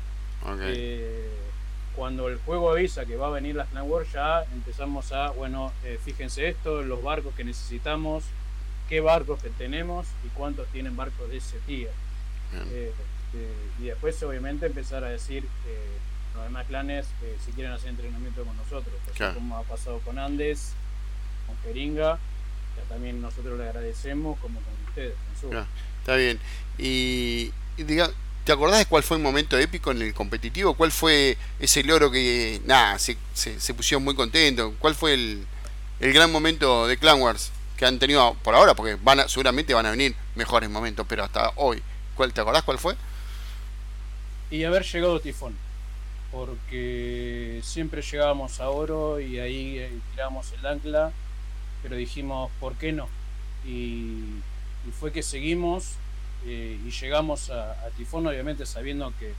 Eh, 0.60 1.30
cuando 1.96 2.28
el 2.28 2.38
juego 2.38 2.70
avisa 2.70 3.06
que 3.06 3.16
va 3.16 3.28
a 3.28 3.30
venir 3.30 3.54
la 3.56 3.64
Clan 3.64 3.90
Wars, 3.90 4.12
ya 4.12 4.44
empezamos 4.52 5.10
a, 5.12 5.30
bueno, 5.30 5.72
eh, 5.84 5.98
fíjense 6.04 6.48
esto, 6.48 6.82
los 6.82 7.02
barcos 7.02 7.34
que 7.34 7.44
necesitamos, 7.44 8.24
qué 8.88 9.00
barcos 9.00 9.42
que 9.42 9.48
tenemos 9.48 10.06
y 10.24 10.28
cuántos 10.28 10.66
tienen 10.68 10.94
barcos 10.94 11.28
de 11.30 11.38
ese 11.38 11.58
tier. 11.60 11.90
Este, 12.52 13.48
y 13.80 13.84
después, 13.86 14.22
obviamente, 14.22 14.66
empezar 14.66 15.02
a 15.04 15.08
decir 15.08 15.44
los 16.34 16.44
demás 16.44 16.66
clanes 16.66 17.06
si 17.44 17.52
quieren 17.52 17.72
hacer 17.72 17.90
entrenamiento 17.90 18.44
con 18.44 18.56
nosotros, 18.56 18.94
como 19.34 19.56
ha 19.56 19.62
pasado 19.62 20.00
con 20.00 20.18
Andes, 20.18 20.74
con 21.46 21.56
Jeringa 21.62 22.18
también 22.88 23.20
nosotros 23.22 23.58
le 23.58 23.68
agradecemos 23.68 24.38
como 24.40 24.60
con 24.60 24.74
ustedes. 24.88 25.14
Está 26.04 26.16
bien. 26.16 26.38
Y, 26.76 27.50
diga, 27.78 28.11
¿te 28.44 28.52
acordás 28.52 28.78
de 28.78 28.87
cuál 28.87 29.02
fue 29.02 29.16
el 29.16 29.23
momento 29.23 29.56
épico 29.56 29.90
en 29.90 30.02
el 30.02 30.12
competitivo? 30.12 30.75
¿Cuál 30.75 30.92
fue 30.92 31.38
ese 31.58 31.82
logro 31.82 32.11
que, 32.11 32.61
nada, 32.66 32.99
se, 32.99 33.16
se, 33.32 33.73
pusieron 33.73 34.04
muy 34.04 34.14
contentos? 34.14 34.75
¿Cuál 34.78 34.94
fue 34.94 35.14
el, 35.14 35.46
el 36.00 36.12
gran 36.12 36.30
momento 36.30 36.87
de 36.87 36.99
Clan 36.99 37.23
Wars 37.23 37.52
que 37.78 37.87
han 37.87 37.99
tenido 37.99 38.37
por 38.42 38.54
ahora? 38.54 38.75
Porque 38.75 38.99
van 39.02 39.26
seguramente 39.30 39.73
van 39.73 39.87
a 39.87 39.92
venir 39.92 40.14
mejores 40.34 40.68
momentos, 40.68 41.06
pero 41.08 41.25
hasta 41.25 41.52
hoy. 41.56 41.82
¿cuál, 42.14 42.34
¿Te 42.34 42.42
acordás 42.42 42.64
cuál 42.64 42.78
fue? 42.78 42.96
Y 44.50 44.64
haber 44.64 44.84
llegado 44.84 45.20
Tifón 45.20 45.56
porque 46.30 47.61
siempre 47.62 48.02
llegábamos 48.02 48.61
a 48.61 48.68
oro 48.68 49.20
y 49.20 49.38
ahí 49.38 49.78
eh, 49.78 49.90
tiramos 50.12 50.52
el 50.52 50.66
ancla 50.66 51.12
pero 51.82 51.96
dijimos, 51.96 52.50
¿por 52.61 52.75
qué 52.76 52.92
no? 52.92 53.08
Y, 53.66 54.40
fue 54.92 55.12
que 55.12 55.22
seguimos 55.22 55.96
eh, 56.46 56.78
y 56.84 56.90
llegamos 56.90 57.50
a, 57.50 57.74
Tifón, 57.96 58.26
obviamente 58.26 58.66
sabiendo 58.66 59.12
que 59.18 59.32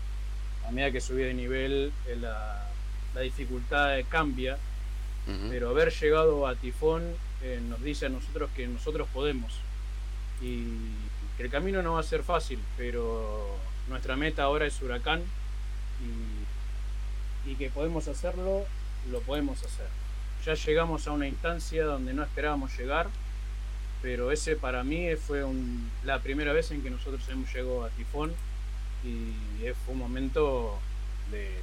a 0.68 0.72
medida 0.72 0.92
que 0.92 1.02
subía 1.02 1.28
de 1.28 1.34
nivel 1.34 1.92
eh, 2.08 2.18
la, 2.20 2.62
dificultad 3.22 3.98
cambia, 4.10 4.58
pero 5.50 5.70
haber 5.70 5.92
llegado 5.94 6.46
a 6.46 6.56
Tifón 6.56 7.02
eh, 7.42 7.62
nos 7.70 7.82
dice 7.82 8.08
a 8.08 8.10
nosotros 8.10 8.50
que 8.56 8.68
nosotros 8.68 9.08
podemos. 9.14 9.54
Y 10.42 10.66
que 11.38 11.44
el 11.44 11.50
camino 11.50 11.82
no 11.82 11.94
va 11.94 12.02
a 12.02 12.04
ser 12.04 12.24
fácil, 12.24 12.60
pero 12.78 13.58
nuestra 13.88 14.18
meta 14.18 14.44
ahora 14.44 14.66
es 14.66 14.82
Huracán 14.82 15.22
y, 17.46 17.52
y 17.52 17.56
que 17.56 17.70
podemos 17.70 18.10
hacerlo, 18.10 18.66
lo 19.10 19.22
podemos 19.22 19.64
hacer. 19.64 19.88
Ya 20.46 20.56
llegamos 20.56 21.08
a 21.08 21.14
una 21.14 21.28
instancia 21.28 21.86
donde 21.86 22.14
no 22.14 22.24
esperábamos 22.24 22.78
llegar, 22.78 23.08
pero 24.02 24.32
ese 24.32 24.56
para 24.56 24.84
mí 24.84 25.08
fue 25.16 25.44
la 26.04 26.22
primera 26.22 26.54
vez 26.54 26.72
en 26.72 26.82
que 26.82 26.90
nosotros 26.90 27.22
hemos 27.30 27.52
llegado 27.54 27.84
a 27.84 27.90
Tifón 27.90 28.34
y 29.04 29.34
fue 29.86 29.94
un 29.94 30.00
momento 30.00 30.80
de, 31.32 31.62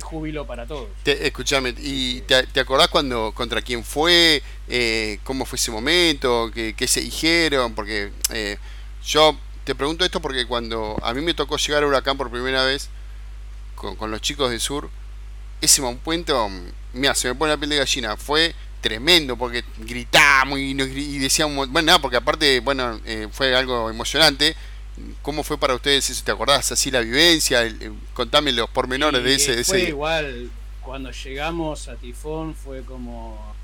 júbilo 0.00 0.46
para 0.46 0.66
todos. 0.66 0.88
escúchame, 1.04 1.74
¿y 1.78 2.20
te, 2.22 2.60
acordás 2.60 2.88
cuando 2.88 3.32
contra 3.32 3.62
quién 3.62 3.84
fue? 3.84 4.42
Eh, 4.68 5.18
¿Cómo 5.24 5.44
fue 5.44 5.56
ese 5.56 5.70
momento? 5.70 6.50
¿Qué, 6.52 6.86
se 6.88 7.00
dijeron? 7.00 7.74
Porque 7.74 8.10
eh, 8.30 8.58
yo 9.04 9.36
te 9.64 9.74
pregunto 9.74 10.04
esto 10.04 10.20
porque 10.20 10.46
cuando 10.46 10.98
a 11.02 11.14
mí 11.14 11.20
me 11.20 11.34
tocó 11.34 11.56
llegar 11.56 11.82
a 11.82 11.86
Huracán 11.86 12.16
por 12.16 12.30
primera 12.30 12.64
vez 12.64 12.90
con, 13.74 13.96
con 13.96 14.10
los 14.10 14.20
chicos 14.20 14.50
del 14.50 14.60
sur, 14.60 14.90
ese 15.60 15.80
momento 15.80 16.50
mira, 16.92 17.14
se 17.14 17.28
me 17.28 17.34
pone 17.34 17.52
la 17.52 17.56
piel 17.56 17.70
de 17.70 17.76
gallina, 17.76 18.16
fue 18.16 18.54
tremendo 18.84 19.34
porque 19.34 19.64
gritamos 19.78 20.58
y, 20.58 20.72
y 20.72 21.18
decíamos, 21.18 21.70
bueno, 21.70 21.86
nada, 21.86 21.98
porque 22.00 22.18
aparte, 22.18 22.60
bueno, 22.60 23.00
eh, 23.06 23.28
fue 23.32 23.56
algo 23.56 23.88
emocionante. 23.88 24.54
¿Cómo 25.22 25.42
fue 25.42 25.56
para 25.56 25.74
ustedes 25.74 26.10
eso? 26.10 26.22
¿Te 26.22 26.32
acordás 26.32 26.70
así 26.70 26.90
la 26.90 27.00
vivencia? 27.00 27.62
contame 28.12 28.52
los 28.52 28.68
pormenores 28.68 29.24
de 29.24 29.34
ese. 29.36 29.64
fue 29.64 29.84
igual, 29.84 30.50
cuando 30.82 31.10
llegamos 31.12 31.88
a 31.88 31.96
Tifón 31.96 32.54
fue 32.54 32.82
como 32.82 33.54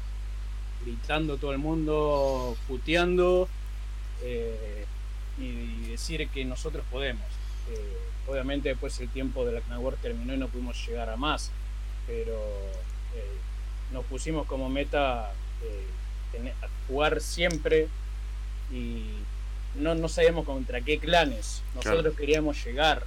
gritando 0.87 1.37
todo 1.37 1.53
el 1.53 1.59
mundo, 1.59 2.57
puteando 2.67 3.47
eh, 4.23 4.87
y 5.39 5.91
decir 5.91 6.27
que 6.31 6.47
nosotros 6.47 6.83
podemos. 6.91 7.27
Eh, 7.71 7.99
obviamente 8.27 8.71
después 8.71 8.99
el 9.01 9.11
tiempo 9.11 9.45
de 9.45 9.53
la 9.53 9.61
Knauer 9.61 9.97
terminó 9.97 10.33
y 10.33 10.39
no 10.39 10.49
pudimos 10.49 10.83
llegar 10.87 11.11
a 11.11 11.17
más, 11.19 11.51
pero 12.07 12.33
eh, 13.15 13.37
nos 13.93 14.05
pusimos 14.07 14.47
como 14.47 14.69
meta 14.69 15.33
eh, 15.63 16.53
jugar 16.89 17.21
siempre 17.21 17.89
y 18.73 19.05
no, 19.75 19.95
no 19.95 20.09
sabíamos 20.09 20.45
contra 20.45 20.81
qué 20.81 20.99
clanes. 20.99 21.63
Nosotros 21.75 22.17
queríamos 22.17 22.65
llegar. 22.65 23.05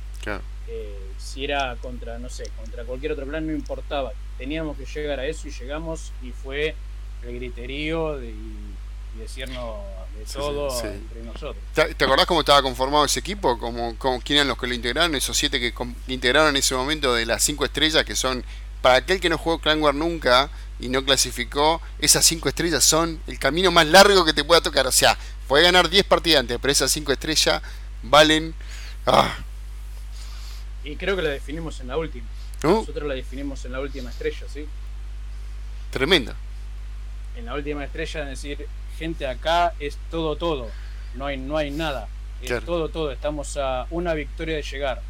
Eh, 0.68 0.98
si 1.18 1.44
era 1.44 1.76
contra, 1.82 2.18
no 2.20 2.30
sé, 2.30 2.50
contra 2.58 2.86
cualquier 2.86 3.12
otro 3.12 3.26
plan, 3.26 3.46
no 3.46 3.54
importaba. 3.54 4.14
Teníamos 4.38 4.78
que 4.78 4.86
llegar 4.86 5.20
a 5.20 5.26
eso 5.26 5.48
y 5.48 5.52
llegamos 5.52 6.14
y 6.22 6.32
fue 6.32 6.76
el 7.24 7.36
griterío 7.36 8.18
de, 8.18 8.30
y 8.30 9.20
decirnos 9.20 9.80
de 10.18 10.26
todo 10.26 10.70
entre 10.86 11.24
nosotros. 11.24 11.64
¿Te, 11.74 12.04
acordás 12.06 12.26
cómo 12.26 12.42
estaba 12.42 12.62
conformado 12.62 13.06
ese 13.06 13.20
equipo? 13.20 13.58
¿Cómo, 13.60 13.96
¿Quién 14.24 14.38
eran 14.38 14.48
los 14.48 14.58
que 14.58 14.68
lo 14.68 14.74
integraron? 14.74 15.16
Esos 15.16 15.38
siete 15.38 15.60
que 15.60 15.74
integraron 16.08 16.50
en 16.50 16.58
ese 16.58 16.76
momento 16.76 17.14
de 17.14 17.26
las 17.26 17.44
cinco 17.44 17.66
estrellas 17.66 18.06
que 18.06 18.16
son 18.16 18.44
para 18.82 18.96
aquel 18.96 19.20
que 19.20 19.30
no 19.30 19.38
jugó 19.38 19.60
Clan 19.60 19.82
War 19.82 19.96
nunca 19.96 20.50
y 20.84 20.90
no 20.90 21.06
clasificó, 21.06 21.82
esas 22.00 22.26
5 22.26 22.50
estrellas 22.50 22.84
son 22.84 23.18
el 23.28 23.40
camino 23.40 23.72
más 23.72 23.88
largo 23.88 24.26
que 24.26 24.34
te 24.34 24.44
pueda 24.44 24.60
tocar. 24.60 24.86
O 24.86 24.92
sea, 24.92 25.18
puede 25.48 25.64
ganar 25.64 25.90
10 25.90 26.04
partidas 26.04 26.42
antes, 26.42 26.58
pero 26.62 26.74
esas 26.74 26.92
5 26.92 27.14
estrellas 27.14 27.62
valen. 28.02 28.54
Ah. 29.06 29.34
Y 30.84 30.98
creo 30.98 31.16
que 31.16 31.22
la 31.22 31.30
definimos 31.30 31.80
en 31.80 31.88
la 31.88 31.98
última. 31.98 32.28
Nosotros 32.62 33.08
la 33.08 33.14
definimos 33.14 33.64
en 33.64 33.72
la 33.72 33.80
última 33.80 34.10
estrella, 34.10 34.46
¿sí? 34.52 34.66
Tremenda. 35.90 36.36
En 37.38 37.46
la 37.46 37.56
última 37.56 37.86
estrella, 37.86 38.24
es 38.24 38.42
decir, 38.42 38.68
gente 38.98 39.26
acá 39.26 39.74
es 39.80 39.98
todo, 40.12 40.36
todo. 40.36 40.70
No 41.16 41.28
hay, 41.28 41.38
no 41.38 41.56
hay 41.56 41.72
nada. 41.72 42.10
Es 42.42 42.64
todo, 42.66 42.90
todo. 42.90 43.12
Estamos 43.12 43.56
a 43.56 43.88
una 43.90 44.14
victoria 44.14 44.58
de 44.58 44.64
llegar. 44.64 45.02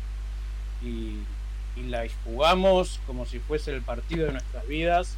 Y 0.83 1.17
y 1.75 1.83
la 1.83 2.05
jugamos 2.23 2.99
como 3.07 3.25
si 3.25 3.39
fuese 3.39 3.71
el 3.73 3.81
partido 3.81 4.27
de 4.27 4.33
nuestras 4.33 4.67
vidas 4.67 5.15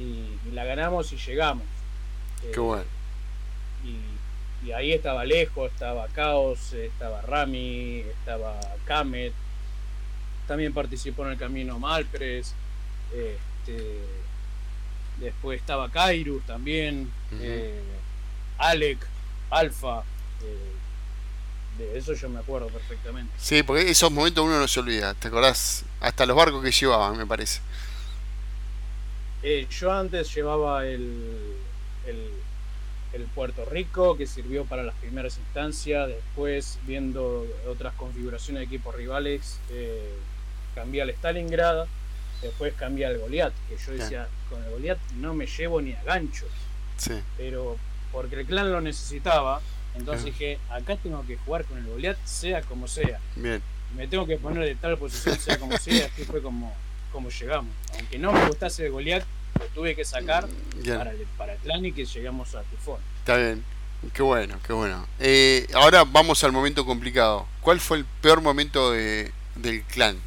y, 0.00 0.50
la 0.52 0.64
ganamos 0.64 1.12
y 1.12 1.16
llegamos. 1.16 1.64
Qué 2.40 2.52
eh, 2.52 2.58
bueno. 2.58 2.84
Y, 3.84 4.72
ahí 4.72 4.92
estaba 4.92 5.22
Alejo, 5.22 5.66
estaba 5.66 6.06
Caos, 6.08 6.74
estaba 6.74 7.22
Rami, 7.22 8.00
estaba 8.00 8.60
Kamet, 8.84 9.32
también 10.46 10.74
participó 10.74 11.24
en 11.24 11.32
el 11.32 11.38
camino 11.38 11.78
Malpres, 11.78 12.54
este, 13.10 14.00
después 15.18 15.60
estaba 15.60 15.90
Kairus 15.90 16.44
también, 16.44 17.10
eh, 17.40 17.80
Alec, 18.58 18.98
Alfa. 19.48 20.02
Eh, 20.42 20.70
de 21.78 21.98
eso 21.98 22.12
yo 22.12 22.28
me 22.28 22.40
acuerdo 22.40 22.68
perfectamente. 22.68 23.32
Sí, 23.38 23.62
porque 23.62 23.90
esos 23.90 24.12
momentos 24.12 24.44
uno 24.44 24.58
no 24.58 24.68
se 24.68 24.80
olvida, 24.80 25.14
¿te 25.14 25.28
acordás? 25.28 25.84
Hasta 26.00 26.26
los 26.26 26.36
barcos 26.36 26.62
que 26.62 26.70
llevaban, 26.70 27.16
me 27.16 27.26
parece. 27.26 27.60
Eh, 29.42 29.66
yo 29.70 29.92
antes 29.92 30.34
llevaba 30.34 30.86
el, 30.86 31.56
el, 32.06 33.24
Puerto 33.34 33.64
Rico, 33.64 34.16
que 34.16 34.26
sirvió 34.26 34.64
para 34.64 34.82
las 34.82 34.94
primeras 34.96 35.38
instancias. 35.38 36.08
Después, 36.08 36.78
viendo 36.86 37.46
otras 37.68 37.94
configuraciones 37.94 38.60
de 38.60 38.66
equipos 38.66 38.94
rivales, 38.94 39.58
eh, 39.70 40.14
cambié 40.74 41.02
al 41.02 41.10
Stalingrad. 41.10 41.86
Después 42.42 42.72
cambié 42.74 43.06
al 43.06 43.18
Goliath, 43.18 43.52
que 43.68 43.76
yo 43.76 43.92
decía, 43.92 44.26
con 44.48 44.62
el 44.64 44.70
Goliath 44.70 44.98
no 45.16 45.34
me 45.34 45.46
llevo 45.46 45.80
ni 45.82 45.92
a 45.92 46.02
ganchos. 46.02 46.48
Sí. 46.96 47.12
Pero 47.36 47.76
porque 48.12 48.40
el 48.40 48.46
clan 48.46 48.72
lo 48.72 48.80
necesitaba, 48.80 49.60
entonces 49.94 50.26
dije, 50.26 50.58
acá 50.70 50.96
tengo 50.96 51.24
que 51.26 51.36
jugar 51.36 51.64
con 51.64 51.78
el 51.78 51.86
Goliath, 51.86 52.18
sea 52.24 52.62
como 52.62 52.88
sea. 52.88 53.20
Bien. 53.36 53.62
Me 53.96 54.06
tengo 54.06 54.26
que 54.26 54.36
poner 54.36 54.64
de 54.64 54.74
tal 54.74 54.96
posición, 54.96 55.38
sea 55.38 55.58
como 55.58 55.76
sea. 55.78 56.06
Así 56.12 56.24
fue 56.24 56.40
como, 56.40 56.74
como 57.12 57.30
llegamos. 57.30 57.74
Aunque 57.94 58.18
no 58.18 58.32
me 58.32 58.46
gustase 58.46 58.86
el 58.86 58.92
Goliath, 58.92 59.24
lo 59.58 59.66
tuve 59.66 59.94
que 59.94 60.04
sacar 60.04 60.48
para 60.86 61.10
el, 61.10 61.26
para 61.36 61.54
clan 61.56 61.84
y 61.84 61.92
que 61.92 62.04
llegamos 62.04 62.54
a 62.54 62.62
Tifón. 62.62 63.00
Está 63.18 63.36
bien. 63.36 63.64
Qué 64.14 64.22
bueno, 64.22 64.58
qué 64.66 64.72
bueno. 64.72 65.06
Eh, 65.18 65.66
ahora 65.74 66.04
vamos 66.04 66.42
al 66.42 66.52
momento 66.52 66.86
complicado. 66.86 67.46
¿Cuál 67.60 67.80
fue 67.80 67.98
el 67.98 68.04
peor 68.22 68.40
momento 68.40 68.92
de, 68.92 69.30
del 69.56 69.82
clan? 69.82 70.18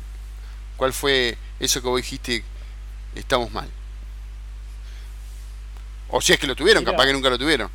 ¿Cuál 0.78 0.94
fue 0.94 1.38
eso 1.60 1.82
que 1.82 1.88
vos 1.88 1.98
dijiste, 1.98 2.44
estamos 3.16 3.52
mal? 3.52 3.68
O 6.10 6.22
si 6.22 6.34
es 6.34 6.40
que 6.40 6.46
lo 6.46 6.56
tuvieron, 6.56 6.86
capaz 6.86 7.06
que 7.06 7.14
nunca 7.14 7.30
lo 7.30 7.40
tuvieron. 7.40 7.70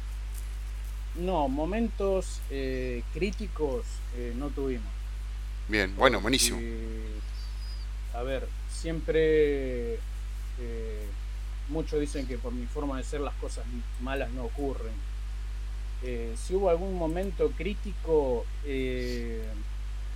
No, 1.17 1.49
momentos 1.49 2.41
eh, 2.51 3.03
críticos 3.13 3.85
eh, 4.17 4.33
no 4.37 4.51
tuvimos. 4.51 4.87
Bien, 5.67 5.95
bueno, 5.97 6.21
buenísimo. 6.21 6.61
a 8.15 8.23
ver, 8.23 8.49
siempre 8.71 9.95
eh, 9.95 11.07
muchos 11.69 12.01
dicen 12.01 12.27
que 12.27 12.39
por 12.39 12.53
mi 12.53 12.67
forma 12.67 12.97
de 12.99 13.05
ser 13.05 13.21
las 13.21 13.35
cosas 13.35 13.65
malas 14.01 14.31
no 14.31 14.45
ocurren. 14.45 14.95
si 16.37 16.55
hubo 16.55 16.71
algún 16.71 16.97
momento 16.97 17.51
crítico, 17.57 18.47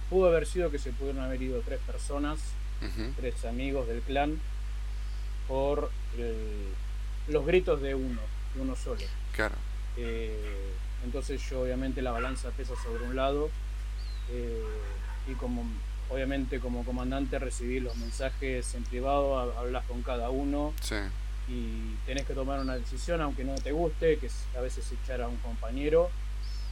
pudo 0.09 0.29
haber 0.29 0.47
sido 0.47 0.71
que 0.71 0.79
se 0.79 0.93
pudieron 0.93 1.23
haber 1.23 1.43
ido 1.43 1.61
tres 1.61 1.81
personas, 1.81 2.39
tres 3.17 3.45
amigos 3.45 3.89
del 3.89 4.01
clan, 4.01 4.41
por 5.49 5.91
los 7.29 7.47
gritos 7.47 7.81
de 7.83 7.95
uno, 7.95 8.21
de 8.55 8.61
uno 8.61 8.77
solo. 8.77 9.03
Claro. 9.33 9.57
Entonces 11.05 11.43
yo 11.49 11.63
obviamente 11.63 12.03
la 12.03 12.13
balanza 12.13 12.51
pesa 12.51 12.75
sobre 12.83 13.05
un 13.05 13.17
lado 13.17 13.51
eh, 14.31 14.63
y 15.29 15.35
como 15.35 15.65
obviamente 16.13 16.61
como 16.61 16.85
comandante 16.85 17.39
recibí 17.39 17.81
los 17.81 17.97
mensajes 17.97 18.75
en 18.75 18.85
privado, 18.85 19.39
hablas 19.59 19.85
con 19.87 20.03
cada 20.03 20.31
uno 20.31 20.75
y 21.49 21.95
tenés 22.07 22.27
que 22.27 22.35
tomar 22.35 22.61
una 22.61 22.77
decisión 22.77 23.21
aunque 23.21 23.45
no 23.45 23.55
te 23.55 23.73
guste, 23.73 24.19
que 24.19 24.31
a 24.57 24.61
veces 24.61 24.85
echar 24.93 25.23
a 25.23 25.29
un 25.29 25.37
compañero, 25.39 26.11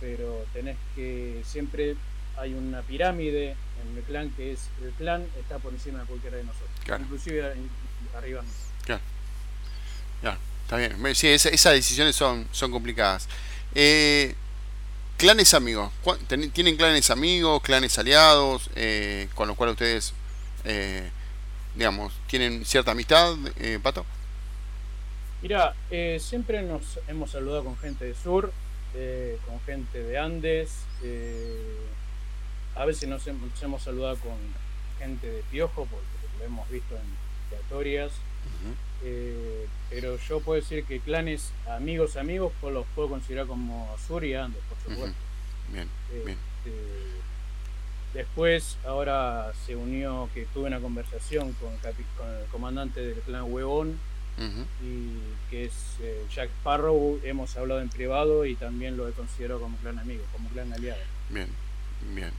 pero 0.00 0.44
tenés 0.53 0.76
que 0.94 1.42
siempre 1.44 1.96
hay 2.37 2.55
una 2.55 2.83
pirámide 2.83 3.57
en 3.83 3.96
el 3.96 4.03
clan 4.05 4.31
que 4.31 4.53
es 4.53 4.68
el 4.83 4.92
clan 4.92 5.26
está 5.38 5.59
por 5.59 5.72
encima 5.72 6.00
de 6.00 6.05
cualquiera 6.07 6.37
de 6.37 6.44
nosotros, 6.44 7.00
inclusive 7.00 7.55
arriba. 8.16 8.42
Claro. 8.85 9.03
Ya, 10.22 10.38
está 10.64 10.76
bien. 10.76 11.14
Sí, 11.14 11.29
esas 11.29 11.72
decisiones 11.72 12.14
son, 12.14 12.46
son 12.53 12.70
complicadas. 12.70 13.26
Eh, 13.74 14.35
clanes 15.20 15.52
amigos. 15.52 15.92
¿Tienen 16.28 16.76
clanes 16.76 17.11
amigos, 17.11 17.61
clanes 17.61 17.98
aliados, 17.98 18.70
eh, 18.74 19.28
con 19.35 19.48
los 19.48 19.56
cuales 19.56 19.74
ustedes, 19.74 20.14
eh, 20.64 21.11
digamos, 21.74 22.14
tienen 22.26 22.64
cierta 22.64 22.92
amistad, 22.92 23.37
eh, 23.59 23.78
Pato? 23.83 24.06
Mira, 25.42 25.74
siempre 26.18 26.62
nos 26.62 26.98
hemos 27.06 27.30
saludado 27.30 27.64
con 27.64 27.76
gente 27.78 28.06
de 28.06 28.14
sur, 28.14 28.52
con 29.46 29.61
gente 29.66 30.02
de 30.02 30.18
Andes, 30.18 30.70
a 32.74 32.85
veces 32.87 33.09
nos 33.09 33.26
hemos, 33.26 33.83
saludado 33.83 34.16
con 34.16 34.37
gente 34.98 35.26
de 35.30 35.42
Piojo, 35.50 35.87
porque 35.87 36.38
lo 36.38 36.44
hemos 36.44 36.68
visto 36.70 36.94
en 36.94 37.50
teatorias. 37.50 38.12
Eh, 39.02 39.66
pero 39.88 40.18
yo 40.18 40.40
puedo 40.40 40.60
decir 40.60 40.84
que 40.84 41.00
clanes 41.00 41.52
amigos 41.68 42.16
amigos 42.16 42.52
pues 42.60 42.72
los 42.74 42.86
puedo 42.94 43.08
considerar 43.08 43.46
como 43.46 43.94
Sur 44.06 44.24
y 44.24 44.34
Andes, 44.34 44.62
por 44.68 44.78
supuesto. 44.78 45.16
Bien, 45.72 45.88
bien. 46.24 46.38
Este, 46.38 46.76
después, 48.14 48.76
ahora 48.84 49.52
se 49.66 49.76
unió 49.76 50.28
que 50.34 50.46
tuve 50.52 50.66
una 50.66 50.80
conversación 50.80 51.54
con, 51.54 51.70
el 51.72 52.46
comandante 52.50 53.00
del 53.00 53.18
clan 53.20 53.44
Huevón, 53.52 53.98
y 54.82 55.50
que 55.50 55.66
es 55.66 55.72
eh, 56.00 56.24
Jack 56.34 56.48
Sparrow. 56.60 57.20
Hemos 57.24 57.56
hablado 57.56 57.82
en 57.82 57.90
privado 57.90 58.46
y 58.46 58.54
también 58.54 58.96
lo 58.96 59.06
he 59.06 59.12
considerado 59.12 59.60
como 59.60 59.76
clan 59.78 59.98
amigo, 59.98 60.22
como 60.32 60.48
clan 60.48 60.72
aliado. 60.72 61.00
Bien, 61.28 61.48
bien. 62.14 62.30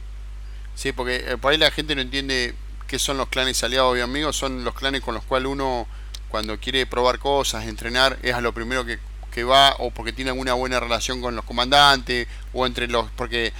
Sí, 0.73 0.93
porque 0.93 1.17
eh, 1.17 1.37
por 1.37 1.51
ahí 1.51 1.59
la 1.59 1.69
gente 1.69 1.93
no 1.93 2.01
entiende 2.01 2.55
qué 2.87 2.97
son 2.97 3.17
los 3.17 3.29
clanes 3.29 3.63
aliados 3.63 3.97
y 3.97 4.01
amigos, 4.01 4.35
son 4.35 4.63
los 4.63 4.73
clanes 4.73 5.01
con 5.01 5.13
los 5.13 5.23
cuales 5.23 5.47
uno 5.47 5.87
cuando 6.31 6.57
quiere 6.59 6.85
probar 6.85 7.19
cosas, 7.19 7.65
entrenar, 7.65 8.17
es 8.23 8.33
a 8.33 8.41
lo 8.41 8.53
primero 8.53 8.85
que, 8.85 8.97
va 9.43 9.75
o 9.79 9.91
porque 9.91 10.11
tiene 10.11 10.31
alguna 10.31 10.53
buena 10.53 10.79
relación 10.79 11.21
con 11.21 11.35
los 11.35 11.45
comandantes 11.45 12.27
o 12.53 12.65
entre 12.65 12.87
los... 12.87 13.09
porque 13.11 13.53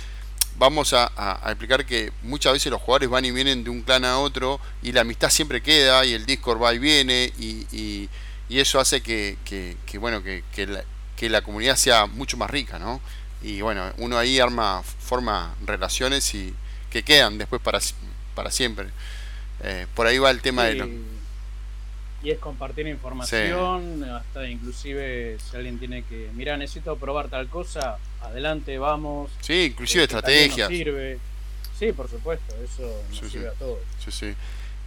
vamos 0.58 0.94
a, 0.94 1.40
explicar 1.46 1.86
que 1.86 2.12
muchas 2.24 2.54
veces 2.54 2.72
los 2.72 2.82
jugadores 2.82 3.10
van 3.10 3.26
y 3.26 3.32
vienen 3.32 3.64
de 3.64 3.70
un 3.70 3.82
clan 3.82 4.04
a 4.04 4.20
otro 4.20 4.60
y 4.82 4.92
la 4.92 5.02
amistad 5.02 5.30
siempre 5.30 5.62
queda 5.62 6.06
y 6.06 6.14
el 6.14 6.26
Discord 6.26 6.62
va 6.62 6.74
y 6.74 6.80
viene 6.80 7.32
y, 7.40 7.66
y, 7.72 8.10
eso 8.50 8.82
hace 8.82 9.02
que, 9.02 9.38
que, 9.46 9.98
bueno 9.98 10.22
que, 10.24 10.44
que, 10.54 10.68
la, 10.68 10.84
que 11.16 11.42
comunidad 11.42 11.78
sea 11.78 12.06
mucho 12.06 12.36
más 12.36 12.50
rica, 12.50 12.78
¿no? 12.78 13.00
Y 13.42 13.62
bueno, 13.62 13.94
uno 13.98 14.18
ahí 14.18 14.40
arma, 14.40 14.84
forma 14.84 15.56
relaciones 15.66 16.36
y 16.36 16.54
que 16.90 17.04
quedan 17.04 17.38
después 17.38 17.62
para, 17.62 17.80
para 18.36 18.52
siempre. 18.52 18.90
Eh, 19.64 19.88
por 19.96 20.06
ahí 20.06 20.18
va 20.18 20.30
el 20.32 20.42
tema 20.42 20.66
de 20.66 21.02
y 22.24 22.32
es 22.32 22.40
compartir 22.40 22.88
información, 22.88 24.04
hasta 24.04 24.48
inclusive 24.48 25.38
si 25.40 25.58
alguien 25.58 25.80
tiene 25.80 26.04
que, 26.04 26.30
mira, 26.34 26.58
necesito 26.58 26.96
probar 26.98 27.30
tal 27.30 27.48
cosa, 27.48 27.98
adelante, 28.22 28.78
vamos. 28.78 29.32
Sí, 29.42 29.66
inclusive 29.72 30.04
este, 30.04 30.18
estrategias. 30.18 30.70
Sirve. 30.70 31.20
Sí, 31.78 31.92
por 31.94 32.10
supuesto, 32.10 32.56
eso 32.64 33.04
nos 33.10 33.32
sirve 33.32 33.48
a 33.48 33.54
todos. 33.54 33.80
Sí, 34.04 34.12
sí. 34.12 34.36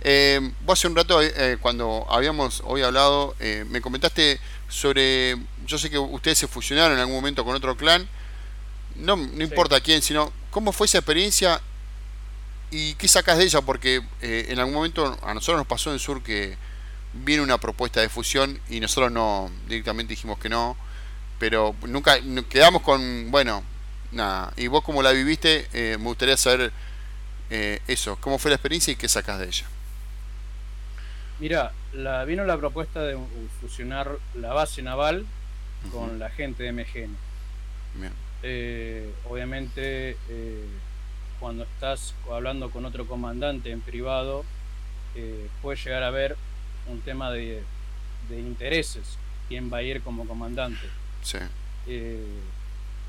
Eh, 0.07 0.53
vos 0.65 0.79
hace 0.79 0.87
un 0.87 0.95
rato, 0.95 1.21
eh, 1.23 1.57
cuando 1.61 2.07
habíamos 2.09 2.63
hoy 2.65 2.83
hablado, 2.83 3.35
eh, 3.41 3.65
me 3.69 3.81
comentaste 3.81 4.39
sobre, 4.69 5.37
yo 5.67 5.79
sé 5.79 5.91
que 5.91 5.99
ustedes 5.99 6.39
se 6.39 6.47
fusionaron 6.47 6.93
en 6.93 7.01
algún 7.01 7.17
momento 7.17 7.45
con 7.45 7.57
otro 7.57 7.77
clan, 7.77 8.07
no, 8.97 9.17
no 9.17 9.43
importa 9.43 9.81
quién, 9.81 10.03
sino 10.03 10.33
cómo 10.51 10.73
fue 10.73 10.87
esa 10.87 10.99
experiencia 10.99 11.61
y 12.71 12.95
qué 12.95 13.09
sacas 13.09 13.39
de 13.39 13.45
ella, 13.45 13.61
porque 13.61 14.03
eh, 14.21 14.47
en 14.49 14.59
algún 14.59 14.75
momento 14.75 15.19
a 15.23 15.35
nosotros 15.35 15.59
nos 15.59 15.67
pasó 15.67 15.93
en 15.93 15.99
Sur 15.99 16.23
que 16.23 16.57
viene 17.23 17.43
una 17.43 17.59
propuesta 17.59 18.01
de 18.01 18.09
fusión 18.09 18.61
y 18.69 18.81
nosotros 18.81 19.13
no 19.13 19.51
directamente 19.69 20.11
dijimos 20.11 20.39
que 20.39 20.49
no, 20.49 20.77
pero 21.39 21.75
nunca 21.87 22.19
quedamos 22.49 22.83
con, 22.83 23.31
bueno, 23.31 23.63
nada. 24.13 24.53
Y 24.57 24.67
vos 24.67 24.83
como 24.83 25.03
la 25.03 25.13
viviste, 25.13 25.69
eh, 25.73 25.97
me 25.99 26.05
gustaría 26.05 26.37
saber 26.37 26.73
eh, 27.51 27.81
eso, 27.87 28.17
cómo 28.21 28.39
fue 28.39 28.51
la 28.51 28.57
experiencia 28.57 28.93
y 28.93 28.97
qué 28.97 29.09
sacas 29.09 29.39
de 29.39 29.47
ella. 29.47 29.67
Mira, 31.41 31.73
la, 31.93 32.25
vino 32.25 32.45
la 32.45 32.57
propuesta 32.57 33.03
de 33.03 33.19
fusionar 33.61 34.19
la 34.35 34.53
base 34.53 34.83
naval 34.83 35.27
con 35.93 36.19
la 36.19 36.31
gente 36.31 36.63
de 36.63 36.73
MGN. 36.73 37.17
Eh, 38.43 39.13
obviamente, 39.29 40.17
cuando 41.41 41.65
estás 41.65 42.15
hablando 42.31 42.71
con 42.71 42.85
otro 42.85 43.07
comandante 43.07 43.71
en 43.71 43.81
privado, 43.81 44.45
puedes 45.61 45.85
llegar 45.85 46.03
a 46.03 46.11
ver 46.11 46.37
un 46.87 47.01
tema 47.01 47.31
de, 47.31 47.63
intereses, 48.31 49.19
quién 49.49 49.73
va 49.73 49.79
a 49.79 49.83
ir 49.83 50.03
como 50.03 50.27
comandante. 50.27 50.87
Sí. 51.23 51.39
Eh, 51.87 52.25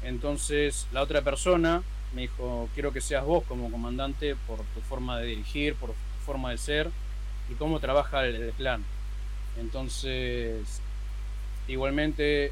entonces 0.04 0.88
la 0.92 1.02
otra 1.02 1.22
persona 1.22 1.82
me 2.14 2.24
dijo, 2.24 2.70
quiero 2.74 2.94
que 2.94 3.02
seas 3.02 3.26
vos 3.26 3.44
como 3.46 3.70
comandante 3.70 4.36
por 4.48 4.60
tu 4.60 4.82
forma 4.82 5.20
de 5.20 5.28
dirigir, 5.28 5.76
por 5.76 5.90
tu 5.90 6.26
forma 6.26 6.52
de 6.52 6.58
ser 6.58 6.90
y 7.50 7.56
cómo 7.56 7.80
trabaja 7.80 8.26
el, 8.26 8.54
clan. 8.58 8.84
Entonces, 9.60 10.82
igualmente, 11.68 12.52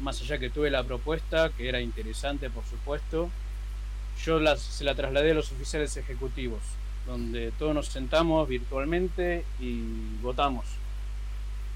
más 0.00 0.20
allá 0.20 0.38
que 0.38 0.50
tuve 0.50 0.70
la 0.70 0.84
propuesta, 0.84 1.50
que 1.50 1.68
era 1.68 1.80
interesante 1.80 2.50
por 2.50 2.64
supuesto, 2.64 3.30
yo 4.24 4.56
se 4.56 4.84
la 4.84 4.94
trasladé 4.94 5.32
a 5.32 5.34
los 5.34 5.52
oficiales 5.52 5.96
ejecutivos, 5.96 6.60
donde 7.06 7.52
todos 7.52 7.74
nos 7.74 7.86
sentamos 7.86 8.48
virtualmente 8.48 9.44
y 9.60 9.80
votamos. 10.22 10.66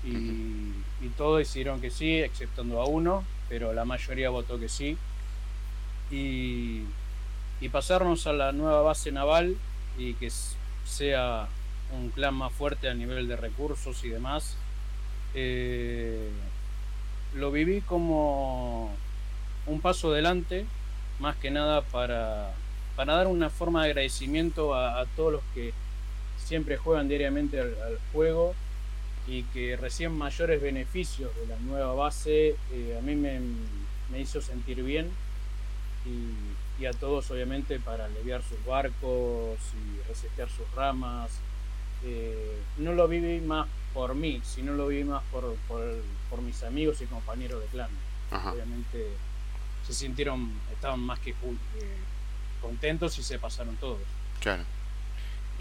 Y, 0.05 0.73
todos 1.17 1.43
hicieron 1.43 1.81
que 1.81 1.91
sí, 1.91 2.19
exceptuando 2.19 2.81
a 2.81 2.87
uno, 2.87 3.25
pero 3.49 3.75
la 3.75 3.85
mayoría 3.85 4.31
votó 4.31 4.59
que 4.59 4.69
sí. 4.69 4.97
Y, 6.11 6.83
y 7.61 7.69
pasarnos 7.69 8.27
a 8.27 8.33
la 8.33 8.53
nueva 8.53 8.81
base 8.83 9.13
naval 9.13 9.57
y 9.99 10.15
que 10.15 10.31
sea 10.85 11.49
un 11.93 12.11
clan 12.11 12.35
más 12.35 12.53
fuerte 12.53 12.89
a 12.89 12.95
nivel 12.95 13.29
de 13.29 13.37
recursos 13.37 14.03
y 14.05 14.09
demás. 14.09 14.57
Eh, 15.35 16.31
lo 17.35 17.53
viví 17.53 17.81
como 17.81 18.91
un 19.67 19.81
paso 19.81 20.11
adelante, 20.11 20.67
más 21.19 21.37
que 21.37 21.51
nada 21.51 21.83
para, 21.83 22.53
para 23.01 23.15
dar 23.15 23.29
una 23.29 23.49
forma 23.49 23.83
de 23.83 23.93
agradecimiento 23.93 24.75
a, 24.75 25.07
todos 25.17 25.33
los 25.33 25.43
que 25.55 25.73
siempre 26.37 26.77
juegan 26.77 27.09
diariamente 27.09 27.59
al, 27.59 27.99
juego 28.13 28.55
y 29.27 29.43
que 29.55 29.75
reciben 29.79 30.13
mayores 30.13 30.61
beneficios 30.61 31.35
de 31.37 31.47
la 31.47 31.59
nueva 31.61 31.95
base. 31.95 32.57
Eh, 32.71 32.99
a 32.99 33.01
mí 33.01 33.15
me, 33.15 33.41
me, 34.11 34.21
hizo 34.21 34.43
sentir 34.43 34.83
bien 34.83 35.09
y, 36.05 36.83
y, 36.83 36.85
a 36.85 36.93
todos 36.93 37.31
obviamente 37.31 37.81
para 37.81 38.05
aliviar 38.05 38.43
sus 38.43 38.63
barcos 38.67 39.59
y 39.73 40.07
resetear 40.07 40.51
sus 40.51 40.71
ramas 40.75 41.31
eh, 42.05 42.59
no 42.77 42.93
lo 42.93 43.09
viví 43.09 43.41
más 43.41 43.67
por 43.95 44.15
mí, 44.15 44.43
sino 44.45 44.75
lo 44.75 44.89
viví 44.89 45.05
más 45.05 45.23
por, 45.33 45.57
por, 45.69 46.43
mis 46.43 46.63
amigos 46.65 47.01
y 47.01 47.07
compañeros 47.07 47.63
de 47.63 47.67
clan. 47.69 47.91
Obviamente 48.31 49.07
se 49.87 49.95
sintieron, 49.95 50.53
estaban 50.71 51.01
más 51.01 51.19
que 51.21 51.33
contentos 52.61 53.19
y 53.19 53.23
se 53.23 53.39
pasaron 53.39 53.77
todos. 53.77 54.01
Claro. 54.41 54.65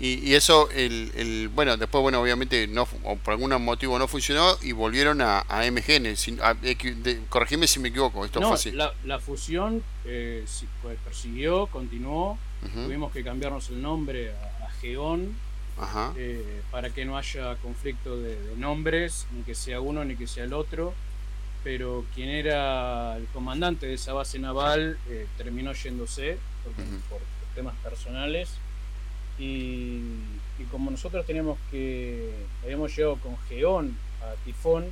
Y, 0.02 0.34
eso, 0.34 0.70
el, 0.72 1.12
el, 1.16 1.50
bueno, 1.50 1.76
después, 1.76 2.02
bueno, 2.02 2.22
obviamente 2.22 2.68
no 2.68 2.86
por 2.86 3.34
algún 3.34 3.52
motivo 3.62 4.00
no 4.00 4.08
funcionó 4.08 4.58
y 4.62 4.72
volvieron 4.72 5.20
a, 5.20 5.42
a 5.50 5.70
MGN. 5.70 6.16
corregime 7.28 7.68
si 7.68 7.82
me 7.82 7.90
equivoco, 7.90 8.24
esto 8.24 8.42
fue 8.42 8.54
así. 8.54 8.72
La, 8.72 8.94
la 9.04 9.20
fusión 9.20 9.84
eh, 10.06 10.46
pues, 10.82 10.98
persiguió, 11.04 11.68
continuó. 11.68 12.38
Tuvimos 12.74 13.12
que 13.12 13.26
cambiarnos 13.26 13.70
el 13.70 13.82
nombre 13.82 14.32
a, 14.32 14.68
a 14.68 14.72
Geón 14.80 15.36
eh, 16.18 16.62
para 16.72 16.90
que 16.90 17.06
no 17.06 17.18
haya 17.18 17.56
conflicto 17.58 18.18
de, 18.18 18.38
nombres, 18.58 19.28
ni 19.34 19.44
que 19.44 19.56
sea 19.56 19.82
uno 19.82 20.04
ni 20.06 20.16
que 20.16 20.28
sea 20.28 20.46
el 20.46 20.54
otro. 20.54 20.94
Pero 21.64 22.06
quien 22.16 22.30
era 22.30 23.18
el 23.18 23.26
comandante 23.28 23.86
de 23.86 23.96
esa 23.96 24.14
base 24.14 24.40
naval 24.40 24.98
eh, 25.10 25.28
terminó 25.38 25.74
yéndose 25.74 26.38
por, 27.10 27.20
temas 27.56 27.76
personales. 27.78 28.50
Y, 29.38 30.02
como 30.72 30.92
nosotros 30.92 31.26
teníamos 31.26 31.58
que, 31.72 32.32
habíamos 32.64 32.96
llegado 32.96 33.16
con 33.18 33.38
Geón 33.48 33.98
a 34.22 34.36
Tifón, 34.44 34.92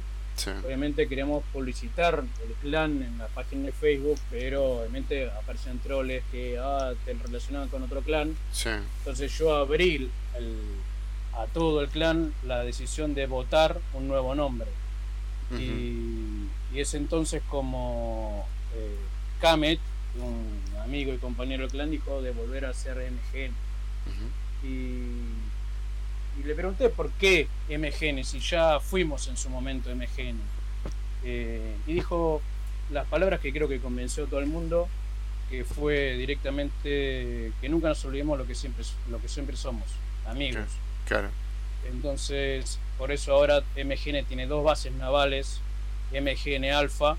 Obviamente 0.63 1.07
queríamos 1.07 1.43
publicitar 1.51 2.23
el 2.47 2.53
clan 2.61 3.01
en 3.01 3.17
la 3.17 3.27
página 3.27 3.65
de 3.65 3.71
Facebook, 3.71 4.19
pero 4.29 4.77
obviamente 4.77 5.29
aparecían 5.31 5.79
troles 5.79 6.23
que 6.31 6.59
ah, 6.59 6.93
te 7.05 7.13
relacionaban 7.13 7.69
con 7.69 7.81
otro 7.81 8.01
clan. 8.01 8.35
Entonces 8.99 9.35
yo 9.37 9.55
abrí 9.55 10.09
a 11.33 11.45
todo 11.47 11.81
el 11.81 11.89
clan 11.89 12.33
la 12.45 12.63
decisión 12.63 13.15
de 13.15 13.25
votar 13.25 13.79
un 13.93 14.07
nuevo 14.07 14.35
nombre. 14.35 14.67
y, 15.57 16.47
es 16.75 16.93
entonces 16.93 17.41
como 17.49 18.45
eh, 18.75 18.95
Kamet, 19.41 19.79
un 20.19 20.61
amigo 20.83 21.13
y 21.13 21.17
compañero 21.17 21.67
clan, 21.67 21.91
dijo 21.91 22.21
de 22.21 22.31
volver 22.31 22.65
a 22.65 22.73
ser 22.73 22.97
MGN. 22.97 23.53
Y 24.63 25.47
y 26.39 26.43
le 26.43 26.53
pregunté 26.53 26.89
por 26.89 27.09
qué 27.11 27.47
MGN, 27.69 28.23
si 28.23 28.39
ya 28.39 28.79
fuimos 28.79 29.27
en 29.27 29.37
su 29.37 29.49
momento 29.49 29.93
MGN. 29.93 30.39
Eh, 31.23 31.75
y 31.87 31.93
dijo 31.93 32.41
las 32.91 33.07
palabras 33.07 33.39
que 33.39 33.51
creo 33.51 33.67
que 33.67 33.79
convenció 33.79 34.25
a 34.25 34.27
todo 34.27 34.39
el 34.39 34.45
mundo, 34.45 34.87
que 35.49 35.63
fue 35.63 36.15
directamente 36.15 37.51
que 37.59 37.69
nunca 37.69 37.89
nos 37.89 38.03
olvidemos 38.05 38.37
lo 38.37 38.45
que 38.45 38.53
siempre, 38.53 38.85
lo 39.09 39.19
que 39.19 39.27
siempre 39.27 39.57
somos, 39.57 39.85
amigos. 40.27 40.65
Claro. 41.07 41.29
Entonces, 41.89 42.79
por 42.97 43.11
eso 43.11 43.33
ahora 43.33 43.63
MGN 43.75 44.25
tiene 44.25 44.45
dos 44.45 44.63
bases 44.63 44.91
navales, 44.93 45.61
MGN 46.11 46.65
Alfa 46.65 47.17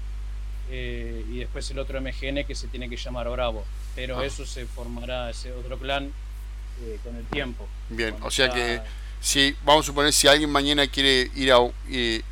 eh, 0.70 1.24
y 1.30 1.38
después 1.38 1.70
el 1.70 1.78
otro 1.78 2.00
MGN 2.00 2.44
que 2.44 2.54
se 2.54 2.68
tiene 2.68 2.88
que 2.88 2.96
llamar 2.96 3.28
Bravo. 3.28 3.64
Pero 3.94 4.18
ah. 4.18 4.26
eso 4.26 4.46
se 4.46 4.66
formará, 4.66 5.30
ese 5.30 5.52
otro 5.52 5.78
clan, 5.78 6.12
eh, 6.82 6.98
con 7.02 7.16
el 7.16 7.24
tiempo. 7.26 7.66
Bien, 7.88 8.14
o 8.22 8.30
sea 8.30 8.50
que 8.50 8.80
si 9.20 9.56
vamos 9.64 9.84
a 9.84 9.86
suponer 9.86 10.12
si 10.12 10.28
alguien 10.28 10.50
mañana 10.50 10.86
quiere 10.86 11.30
ir 11.34 11.52
a 11.52 11.58
eh, 11.90 12.22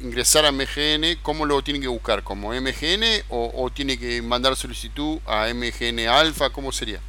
ingresar 0.00 0.44
a 0.44 0.52
MGN, 0.52 1.18
¿cómo 1.22 1.46
lo 1.46 1.62
tiene 1.62 1.80
que 1.80 1.86
buscar? 1.86 2.22
¿Como 2.22 2.52
MGN 2.52 3.24
o, 3.28 3.70
tiene 3.72 3.98
que 3.98 4.20
mandar 4.22 4.56
solicitud 4.56 5.18
a 5.26 5.52
MGN 5.52 6.08
Alfa? 6.08 6.50
¿Cómo 6.50 6.72
sería? 6.72 7.00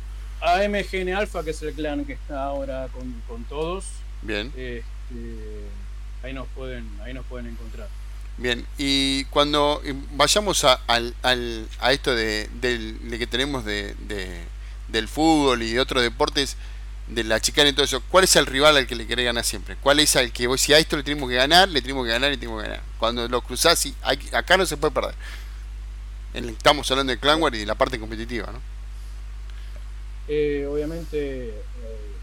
A 0.42 0.68
MGN 0.68 1.14
Alfa, 1.14 1.44
que 1.44 1.52
es 1.52 1.62
el 1.62 1.74
clan 1.74 2.06
que 2.06 2.14
está 2.14 2.44
ahora 2.44 2.90
con, 3.28 3.44
todos. 3.46 3.86
Bien. 4.22 4.48
Este, 4.56 4.84
ahí 6.22 6.34
nos 6.34 6.48
pueden, 6.50 6.88
ahí 7.04 7.14
nos 7.14 7.26
pueden 7.26 7.48
encontrar. 7.48 7.88
Bien, 8.38 8.66
y 8.78 9.26
cuando 9.26 9.82
vayamos 10.12 10.64
a, 10.64 10.82
al, 10.88 11.16
a 11.80 11.94
esto 11.94 12.16
de, 12.16 12.50
de, 12.62 13.20
que 13.20 13.28
tenemos 13.28 13.64
de, 13.64 13.96
del 14.88 15.08
fútbol 15.08 15.62
y 15.62 15.74
de 15.74 15.80
otros 15.80 16.02
deportes, 16.02 16.58
de 17.08 17.24
la 17.24 17.40
chicana 17.40 17.70
y 17.70 17.74
todo 17.74 17.86
eso, 17.86 18.02
¿cuál 18.10 18.24
es 18.24 18.36
el 18.36 18.46
rival 18.46 18.78
al 18.78 18.88
que 18.88 18.96
le 18.96 19.06
querés 19.06 19.26
ganar 19.26 19.44
siempre? 19.44 19.76
¿Cuál 19.76 20.00
es 20.00 20.16
el 20.16 20.32
que 20.32 20.48
vos, 20.48 20.62
si 20.62 20.74
a 20.74 20.80
esto 20.80 20.98
le 20.98 21.04
tenemos 21.04 21.30
que 21.30 21.36
ganar, 21.36 21.70
le 21.70 21.82
tenemos 21.82 22.06
que 22.06 22.12
ganar 22.12 22.32
y 22.32 22.38
tenemos 22.38 22.62
que 22.62 22.70
ganar? 22.70 22.84
Cuando 22.98 23.28
lo 23.28 23.42
cruzás, 23.42 23.86
y 23.86 23.96
acá 24.32 24.58
no 24.58 24.66
se 24.66 24.78
puede 24.78 24.94
perder. 24.94 25.16
estamos 26.34 26.90
hablando 26.90 27.12
de 27.12 27.20
Clanware 27.20 27.56
y 27.56 27.60
de 27.60 27.66
la 27.66 27.76
parte 27.76 28.00
competitiva, 28.00 28.52
¿no? 28.52 28.62
Eh, 30.30 30.66
obviamente 30.72 31.50
eh, 31.50 31.54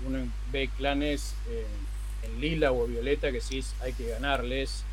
uno 0.06 0.26
ve 0.50 0.70
clanes 0.78 1.34
eh, 1.50 1.66
en 2.22 2.40
lila 2.40 2.72
o 2.72 2.86
violeta 2.86 3.30
que 3.30 3.42
sí 3.42 3.62
hay 3.82 3.92
que 3.92 4.06
ganarles, 4.06 4.84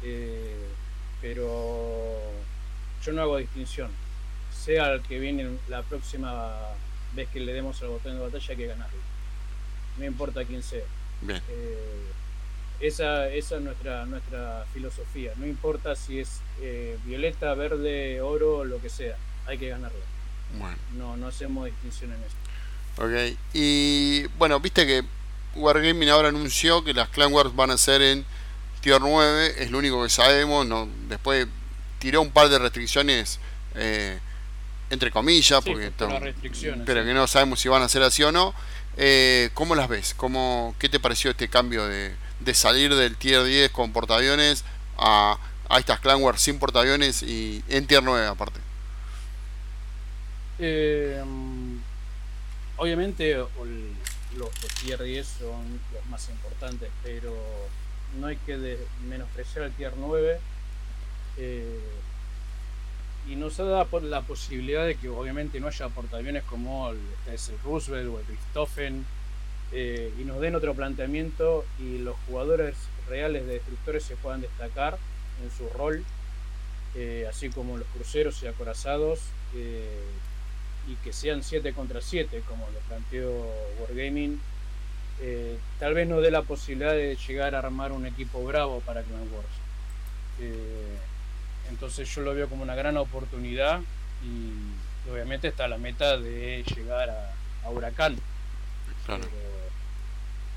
pero 1.21 2.19
yo 3.03 3.13
no 3.13 3.21
hago 3.21 3.37
distinción. 3.37 3.91
Sea 4.51 4.93
el 4.93 5.01
que 5.01 5.19
viene 5.19 5.57
la 5.69 5.83
próxima 5.83 6.53
vez 7.13 7.29
que 7.29 7.39
le 7.39 7.53
demos 7.53 7.81
el 7.81 7.89
botón 7.89 8.15
de 8.15 8.21
batalla, 8.21 8.45
hay 8.49 8.57
que 8.57 8.67
ganarlo 8.67 9.17
no 9.97 10.05
importa 10.05 10.45
quién 10.45 10.63
sea. 10.63 10.83
Eh, 11.27 12.11
esa, 12.79 13.29
esa, 13.29 13.55
es 13.55 13.61
nuestra, 13.61 14.05
nuestra 14.05 14.65
filosofía. 14.73 15.33
No 15.37 15.47
importa 15.47 15.95
si 15.95 16.19
es 16.19 16.41
eh, 16.61 16.97
violeta, 17.05 17.53
verde, 17.55 18.21
oro, 18.21 18.63
lo 18.63 18.79
que 18.81 18.89
sea. 18.89 19.17
Hay 19.47 19.57
que 19.57 19.69
ganarlo. 19.69 19.99
No, 20.97 21.17
no 21.17 21.27
hacemos 21.27 21.65
distinción 21.65 22.11
en 22.13 22.19
eso. 22.19 22.35
Ok. 23.03 23.37
Y 23.53 24.27
bueno, 24.37 24.59
viste 24.59 24.85
que 24.85 25.03
Wargaming 25.55 26.09
ahora 26.09 26.29
anunció 26.29 26.83
que 26.83 26.93
las 26.93 27.09
Clan 27.09 27.33
Wars 27.33 27.55
van 27.55 27.71
a 27.71 27.77
ser 27.77 28.01
en 28.01 28.25
Tier 28.87 29.01
9. 29.01 29.55
Es 29.57 29.69
lo 29.69 29.79
único 29.79 30.01
que 30.01 30.09
sabemos. 30.09 30.65
No, 30.65 30.87
después 31.09 31.45
tiró 31.99 32.21
un 32.21 32.31
par 32.31 32.47
de 32.47 32.57
restricciones. 32.57 33.37
Eh, 33.75 34.17
entre 34.89 35.11
comillas, 35.11 35.61
porque 35.61 35.91
pero 35.97 37.03
que 37.03 37.13
no 37.13 37.27
sabemos 37.27 37.59
si 37.59 37.67
van 37.67 37.81
a 37.81 37.89
ser 37.89 38.01
así 38.03 38.23
o 38.23 38.31
no. 38.31 38.53
Eh, 38.95 39.49
¿Cómo 39.53 39.75
las 39.75 39.89
ves? 39.89 40.13
¿Cómo, 40.15 40.73
¿Qué 40.79 40.87
te 40.87 41.01
pareció 41.01 41.31
este 41.31 41.49
cambio 41.49 41.85
de, 41.85 42.15
salir 42.53 42.95
del 42.95 43.17
Tier 43.17 43.43
10 43.43 43.71
con 43.71 43.91
portaaviones 43.91 44.63
a, 44.97 45.37
a 45.67 45.79
estas 45.79 45.99
Clan 45.99 46.23
Wars 46.23 46.41
sin 46.41 46.57
portaaviones 46.57 47.23
y 47.23 47.61
en 47.67 47.87
Tier 47.87 48.01
9 48.01 48.25
aparte? 48.25 48.61
Eh, 50.59 51.21
obviamente 52.77 53.33
los, 53.33 53.49
los, 54.37 54.49
Tier 54.81 55.03
10 55.03 55.27
son 55.27 55.81
los 55.93 56.05
más 56.05 56.29
importantes, 56.29 56.89
pero 57.03 57.35
no 58.19 58.27
hay 58.27 58.37
que 58.37 58.77
menospreciar 59.07 59.65
el 59.65 59.71
Tier 59.73 59.93
9. 59.97 60.39
Eh, 61.37 61.79
y 63.29 63.35
nos 63.35 63.57
da 63.57 63.85
la 64.01 64.21
posibilidad 64.21 64.85
de 64.85 64.95
que 64.95 65.09
obviamente 65.09 65.59
no 65.59 65.67
haya 65.67 65.89
portaaviones 65.89 66.43
como 66.43 66.89
el, 66.91 66.99
es 67.31 67.49
el 67.49 67.59
Roosevelt 67.59 68.09
o 68.09 68.19
el 68.19 68.25
Richthofen 68.25 69.05
eh, 69.73 70.13
y 70.17 70.23
nos 70.23 70.39
den 70.39 70.55
otro 70.55 70.73
planteamiento 70.73 71.65
y 71.77 71.97
los 71.97 72.15
jugadores 72.25 72.75
reales 73.09 73.45
de 73.45 73.55
destructores 73.55 74.03
se 74.03 74.15
puedan 74.15 74.39
destacar 74.39 74.97
en 75.43 75.51
su 75.51 75.67
rol, 75.77 76.05
eh, 76.95 77.27
así 77.29 77.49
como 77.49 77.77
los 77.77 77.87
cruceros 77.89 78.41
y 78.43 78.47
acorazados, 78.47 79.19
y 80.87 80.95
que 81.03 81.11
sean 81.11 81.43
7 81.43 81.73
contra 81.73 82.01
7, 82.01 82.43
como 82.47 82.65
lo 82.69 82.79
planteó 82.87 83.29
Wargaming, 83.81 84.39
eh, 85.19 85.57
tal 85.79 85.93
vez 85.93 86.07
no 86.07 86.21
dé 86.21 86.29
la 86.29 86.43
posibilidad 86.43 86.91
de 86.91 87.15
llegar 87.15 87.55
a 87.55 87.59
armar 87.59 87.91
un 87.91 88.05
equipo 88.05 88.43
bravo 88.43 88.81
para 88.81 89.01
Clan 89.01 89.21
Wars. 89.33 89.47
Eh, 90.39 90.97
entonces 91.69 92.13
yo 92.13 92.21
lo 92.21 92.33
veo 92.33 92.47
como 92.47 92.63
una 92.63 92.75
gran 92.75 92.97
oportunidad 92.97 93.81
y 94.23 95.09
obviamente 95.11 95.47
está 95.47 95.67
la 95.67 95.77
meta 95.77 96.17
de 96.17 96.63
llegar 96.75 97.09
a, 97.09 97.33
Huracán. 97.69 98.15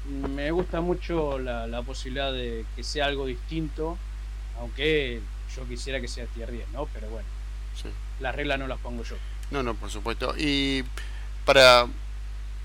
me 0.07 0.51
gusta 0.53 0.81
mucho 0.81 1.38
la, 1.40 1.83
posibilidad 1.83 2.33
de 2.33 2.64
que 2.77 2.85
sea 2.85 3.07
algo 3.07 3.27
distinto, 3.27 3.99
aunque 4.59 5.20
yo 5.57 5.66
quisiera 5.66 6.01
que 6.01 6.07
sea 6.07 6.27
tier 6.27 6.53
10, 6.53 6.68
¿no? 6.68 6.87
Pero 6.87 7.09
bueno, 7.09 7.27
las 8.20 8.35
reglas 8.35 8.61
no 8.61 8.68
las 8.68 8.79
pongo 8.79 9.03
yo. 9.03 9.16
No, 9.51 9.64
no, 9.64 9.75
por 9.75 9.90
supuesto. 9.90 10.35
Y 10.38 10.85
para 11.44 11.88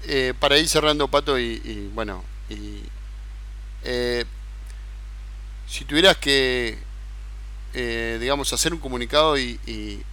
eh, 0.03 0.34
para 0.39 0.58
ir 0.58 0.67
cerrando, 0.67 1.08
Pato, 1.08 1.39
y, 1.39 1.89
bueno, 1.93 2.23
y, 2.49 2.81
eh, 3.84 4.25
si 5.67 5.86
tuvieras 5.86 6.17
que, 6.17 6.77
eh, 7.73 8.17
digamos, 8.21 8.53
hacer 8.53 8.73
un 8.73 8.79
comunicado 8.79 9.38
y, 9.38 9.60
y, 9.65 10.03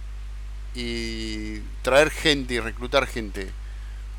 traer 1.83 2.09
gente 2.09 2.55
y 2.55 2.59
reclutar 2.59 3.05
gente, 3.05 3.51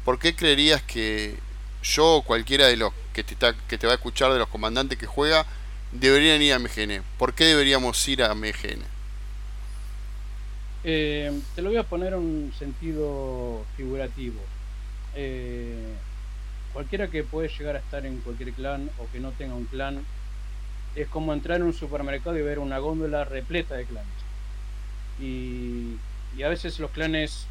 ¿por 0.05 0.19
qué 0.19 0.37
creerías 0.37 0.83
que 0.83 1.37
yo 1.83 2.17
o 2.17 2.23
cualquiera 2.23 2.67
de 2.67 2.77
los 2.77 2.93
que 3.13 3.25
te, 3.25 3.37
que 3.69 3.79
te 3.79 3.87
va 3.87 3.95
a 3.95 3.97
escuchar, 3.97 4.33
de 4.33 4.39
los 4.39 4.49
comandantes 4.49 4.99
que 4.99 5.07
juega, 5.07 5.47
deberían 5.93 6.43
ir 6.43 6.53
a 6.53 6.59
MGN? 6.59 7.03
¿Por 7.19 7.35
qué 7.35 7.47
deberíamos 7.47 8.07
ir 8.07 8.23
a 8.23 8.35
MGN? 8.35 8.95
te 10.85 11.63
lo 11.63 11.71
voy 11.71 11.79
a 11.79 11.85
poner 11.85 12.13
en 12.13 12.19
un 12.19 12.53
sentido 12.59 13.65
figurativo. 13.75 14.39
Eh, 15.17 15.95
cualquiera 16.73 17.09
que 17.09 17.23
puede 17.23 17.49
llegar 17.49 17.77
a 17.77 17.79
estar 17.79 18.05
en 18.05 18.19
cualquier 18.19 18.53
clan 18.53 18.91
o 18.99 19.11
que 19.13 19.21
no 19.21 19.31
tenga 19.33 19.55
un 19.55 19.67
clan, 19.67 20.05
es 20.97 21.09
como 21.09 21.33
entrar 21.33 21.59
en 21.61 21.67
un 21.67 21.73
supermercado 21.73 22.39
y 22.39 22.43
ver 22.43 22.59
una 22.59 22.79
góndola 22.79 23.25
repleta 23.25 23.75
de 23.75 23.85
clanes. 23.85 24.13
Y, 25.21 25.97
a 26.43 26.49
veces 26.49 26.81
los 26.81 26.91
clanes, 26.91 27.47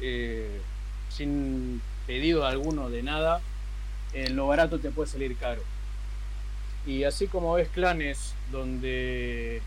eh, 0.00 0.60
sin 1.08 1.80
pedido 2.06 2.46
alguno 2.46 2.90
de 2.90 3.02
nada, 3.02 3.40
en 4.12 4.36
lo 4.36 4.46
barato 4.46 4.78
te 4.78 4.90
puede 4.90 5.08
salir 5.08 5.36
caro. 5.36 5.62
Y 6.86 7.04
así 7.04 7.26
como 7.26 7.54
ves 7.54 7.68
clanes 7.68 8.34
donde 8.50 9.62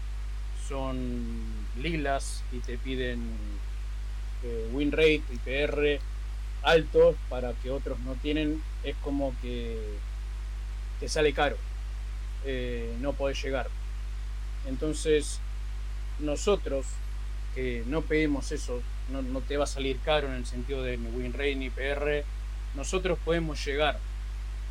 son 0.67 1.35
lilas 1.81 2.43
y 2.51 2.59
te 2.59 2.77
piden 2.77 3.19
eh, 4.43 4.69
win 4.71 4.91
rate, 4.91 5.21
IPR, 5.31 5.99
altos 6.63 7.15
para 7.29 7.53
que 7.53 7.71
otros 7.71 7.99
no 7.99 8.13
tienen, 8.15 8.61
es 8.83 8.95
como 8.97 9.33
que 9.41 9.77
te 10.99 11.09
sale 11.09 11.33
caro, 11.33 11.57
eh, 12.45 12.93
no 12.99 13.13
podés 13.13 13.41
llegar. 13.43 13.67
Entonces, 14.67 15.39
nosotros 16.19 16.85
que 17.55 17.83
no 17.87 18.01
pedimos 18.01 18.51
eso, 18.51 18.81
no, 19.09 19.41
te 19.41 19.57
va 19.57 19.65
a 19.65 19.67
salir 19.67 19.99
caro 19.99 20.27
en 20.27 20.35
el 20.35 20.45
sentido 20.45 20.83
de 20.83 20.97
ni 20.97 21.09
win 21.09 21.33
ni 21.59 21.69
PR, 21.69 22.23
nosotros 22.75 23.19
podemos 23.25 23.63
llegar 23.65 23.99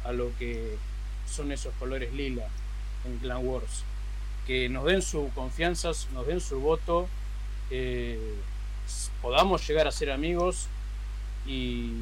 a 0.04 0.12
lo 0.12 0.30
que 0.38 0.76
son 1.26 1.52
esos 1.52 1.74
colores 1.74 2.12
lila 2.14 2.46
en 3.04 3.18
Clan 3.18 3.46
Wars. 3.46 3.84
Que 4.46 4.68
nos 4.68 4.84
den 4.86 5.02
su 5.02 5.30
confianza, 5.34 5.90
nos 6.12 6.26
den 6.26 6.40
su 6.40 6.60
voto, 6.60 7.08
eh, 7.70 8.36
podamos 9.20 9.66
llegar 9.68 9.86
a 9.86 9.92
ser 9.92 10.10
amigos 10.10 10.68
y, 11.46 11.92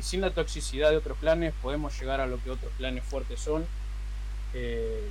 sin 0.00 0.20
la 0.20 0.30
toxicidad 0.30 0.90
de 0.90 0.96
otros 0.96 1.16
clanes 1.18 1.54
podemos 1.62 1.96
llegar 2.00 2.20
a 2.20 2.26
lo 2.26 2.42
que 2.42 2.50
otros 2.50 2.72
clanes 2.76 3.04
fuertes 3.04 3.38
son, 3.38 3.64
eh, 4.52 5.08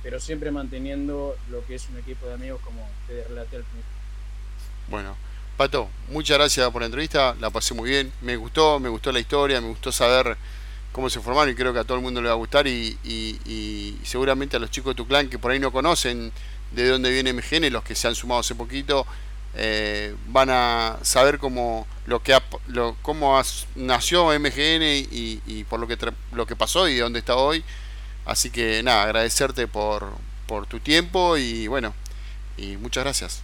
pero 0.00 0.20
siempre 0.20 0.52
manteniendo 0.52 1.36
lo 1.50 1.66
que 1.66 1.74
es 1.74 1.88
un 1.88 1.98
equipo 1.98 2.26
de 2.26 2.34
amigos 2.34 2.60
como 2.62 2.88
te 3.08 3.24
relaté 3.24 3.56
al 3.56 3.64
principio. 3.64 3.90
Bueno, 4.88 5.16
Pato, 5.56 5.88
muchas 6.08 6.38
gracias 6.38 6.70
por 6.70 6.82
la 6.82 6.86
entrevista, 6.86 7.34
la 7.40 7.50
pasé 7.50 7.74
muy 7.74 7.90
bien, 7.90 8.12
me 8.20 8.36
gustó, 8.36 8.78
me 8.78 8.88
gustó 8.88 9.10
la 9.10 9.18
historia, 9.18 9.60
me 9.60 9.68
gustó 9.68 9.90
saber 9.90 10.36
cómo 10.92 11.10
se 11.10 11.20
formaron 11.20 11.50
y 11.50 11.56
creo 11.56 11.72
que 11.72 11.80
a 11.80 11.84
todo 11.84 11.96
el 11.96 12.04
mundo 12.04 12.22
le 12.22 12.28
va 12.28 12.34
a 12.34 12.36
gustar 12.36 12.68
y, 12.68 12.96
y 13.02 13.98
seguramente 14.04 14.56
a 14.56 14.60
los 14.60 14.70
chicos 14.70 14.92
de 14.92 14.96
tu 14.96 15.06
clan 15.08 15.28
que 15.28 15.38
por 15.38 15.50
ahí 15.50 15.58
no 15.58 15.72
conocen 15.72 16.32
de 16.70 16.88
dónde 16.88 17.10
viene 17.10 17.32
MGN, 17.32 17.72
los 17.72 17.82
que 17.82 17.94
se 17.94 18.08
han 18.08 18.14
sumado 18.14 18.40
hace 18.40 18.54
poquito, 18.54 19.06
eh, 19.54 20.14
van 20.28 20.48
a 20.50 20.98
saber 21.02 21.38
cómo 21.38 21.86
lo 22.06 22.22
que 22.22 22.36
lo, 22.68 22.96
cómo 23.02 23.40
nació 23.76 24.26
MGN 24.38 24.82
y, 25.10 25.64
por 25.68 25.78
lo 25.78 25.86
que 25.86 25.98
lo 26.32 26.46
que 26.46 26.56
pasó 26.56 26.88
y 26.88 26.96
dónde 26.96 27.18
está 27.18 27.36
hoy. 27.36 27.64
Así 28.24 28.50
que 28.50 28.82
nada 28.82 29.02
agradecerte 29.02 29.66
por, 29.66 30.12
por 30.46 30.66
tu 30.66 30.80
tiempo 30.80 31.36
y 31.36 31.66
bueno 31.66 31.94
y 32.56 32.76
muchas 32.76 33.04
gracias. 33.04 33.42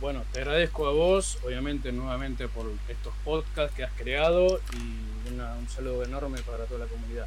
Bueno 0.00 0.24
te 0.32 0.40
agradezco 0.40 0.86
a 0.86 0.92
vos 0.92 1.38
obviamente 1.44 1.90
nuevamente 1.92 2.48
por 2.48 2.70
estos 2.88 3.14
podcasts 3.24 3.74
que 3.76 3.84
has 3.84 3.92
creado 3.92 4.60
y 4.74 5.28
un 5.28 5.68
saludo 5.68 6.04
enorme 6.04 6.40
para 6.42 6.64
toda 6.64 6.80
la 6.80 6.86
comunidad. 6.86 7.26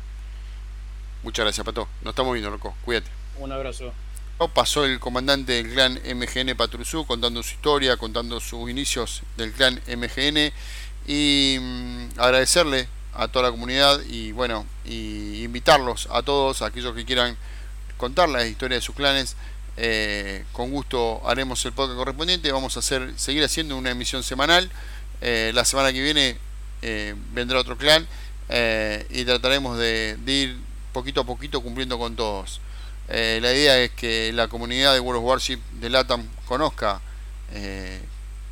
Muchas 1.23 1.45
gracias 1.45 1.65
Pato. 1.65 1.87
Nos 2.01 2.11
estamos 2.11 2.33
viendo 2.33 2.49
loco. 2.49 2.75
Cuídate. 2.83 3.09
Un 3.37 3.51
abrazo 3.51 3.93
pasó 4.49 4.85
el 4.85 4.99
comandante 4.99 5.53
del 5.53 5.71
clan 5.71 5.99
MGN 6.15 6.55
Patrusú 6.55 7.05
contando 7.05 7.43
su 7.43 7.53
historia, 7.53 7.97
contando 7.97 8.39
sus 8.39 8.69
inicios 8.69 9.21
del 9.37 9.51
clan 9.51 9.79
MGN 9.87 10.51
y 11.07 11.57
mm, 11.59 12.19
agradecerle 12.19 12.87
a 13.13 13.27
toda 13.27 13.45
la 13.45 13.51
comunidad 13.51 14.01
y 14.09 14.31
bueno, 14.31 14.65
y 14.85 15.43
invitarlos 15.43 16.07
a 16.11 16.23
todos, 16.23 16.61
aquellos 16.61 16.95
que 16.95 17.05
quieran 17.05 17.37
contar 17.97 18.29
la 18.29 18.45
historia 18.45 18.77
de 18.77 18.81
sus 18.81 18.95
clanes. 18.95 19.35
Eh, 19.77 20.43
con 20.51 20.69
gusto 20.71 21.21
haremos 21.25 21.63
el 21.65 21.73
podcast 21.73 21.97
correspondiente. 21.97 22.51
Vamos 22.51 22.75
a 22.77 22.79
hacer, 22.79 23.13
seguir 23.17 23.43
haciendo 23.43 23.77
una 23.77 23.91
emisión 23.91 24.23
semanal. 24.23 24.69
Eh, 25.21 25.51
la 25.53 25.65
semana 25.65 25.93
que 25.93 26.01
viene 26.01 26.37
eh, 26.81 27.15
vendrá 27.33 27.59
otro 27.59 27.77
clan 27.77 28.07
y 29.09 29.23
trataremos 29.23 29.77
de 29.77 30.17
ir 30.25 30.57
poquito 30.91 31.21
a 31.21 31.23
poquito 31.23 31.61
cumpliendo 31.61 31.97
con 31.97 32.15
todos. 32.15 32.59
Eh, 33.13 33.39
la 33.41 33.51
idea 33.51 33.77
es 33.77 33.91
que 33.91 34.31
la 34.31 34.47
comunidad 34.47 34.93
de 34.93 35.01
World 35.01 35.19
of 35.19 35.27
Warship 35.27 35.59
de 35.81 35.89
LATAM 35.89 36.25
conozca 36.45 37.01
eh, 37.51 38.01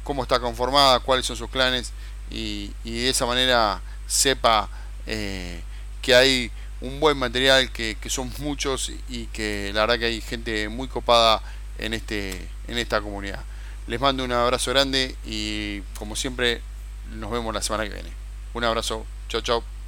cómo 0.04 0.24
está 0.24 0.42
conformada, 0.42 1.00
cuáles 1.00 1.26
son 1.26 1.38
sus 1.38 1.50
clanes 1.50 1.94
y, 2.30 2.74
de 2.84 3.10
esa 3.10 3.26
manera 3.26 3.80
sepa 4.06 4.68
eh, 5.08 5.62
que 6.02 6.14
hay 6.14 6.52
un 6.82 7.00
buen 7.00 7.18
material, 7.18 7.72
que, 7.72 7.96
son 8.08 8.34
muchos 8.40 8.92
y 9.08 9.28
que 9.28 9.72
la 9.74 9.82
verdad 9.82 10.00
que 10.00 10.06
hay 10.06 10.20
gente 10.20 10.68
muy 10.68 10.90
copada 10.90 11.42
en, 11.78 11.94
este, 11.94 12.50
en 12.68 12.78
esta 12.78 13.00
comunidad. 13.00 13.40
Les 13.88 14.02
mando 14.02 14.26
un 14.26 14.32
abrazo 14.34 14.72
grande 14.72 15.16
y 15.26 15.80
como 15.98 16.18
siempre 16.18 16.62
nos 17.14 17.32
vemos 17.32 17.54
la 17.54 17.62
semana 17.62 17.86
que 17.86 17.94
viene. 17.94 18.12
Un 18.54 18.66
abrazo, 18.66 19.06
chao 19.30 19.40
chao. 19.40 19.79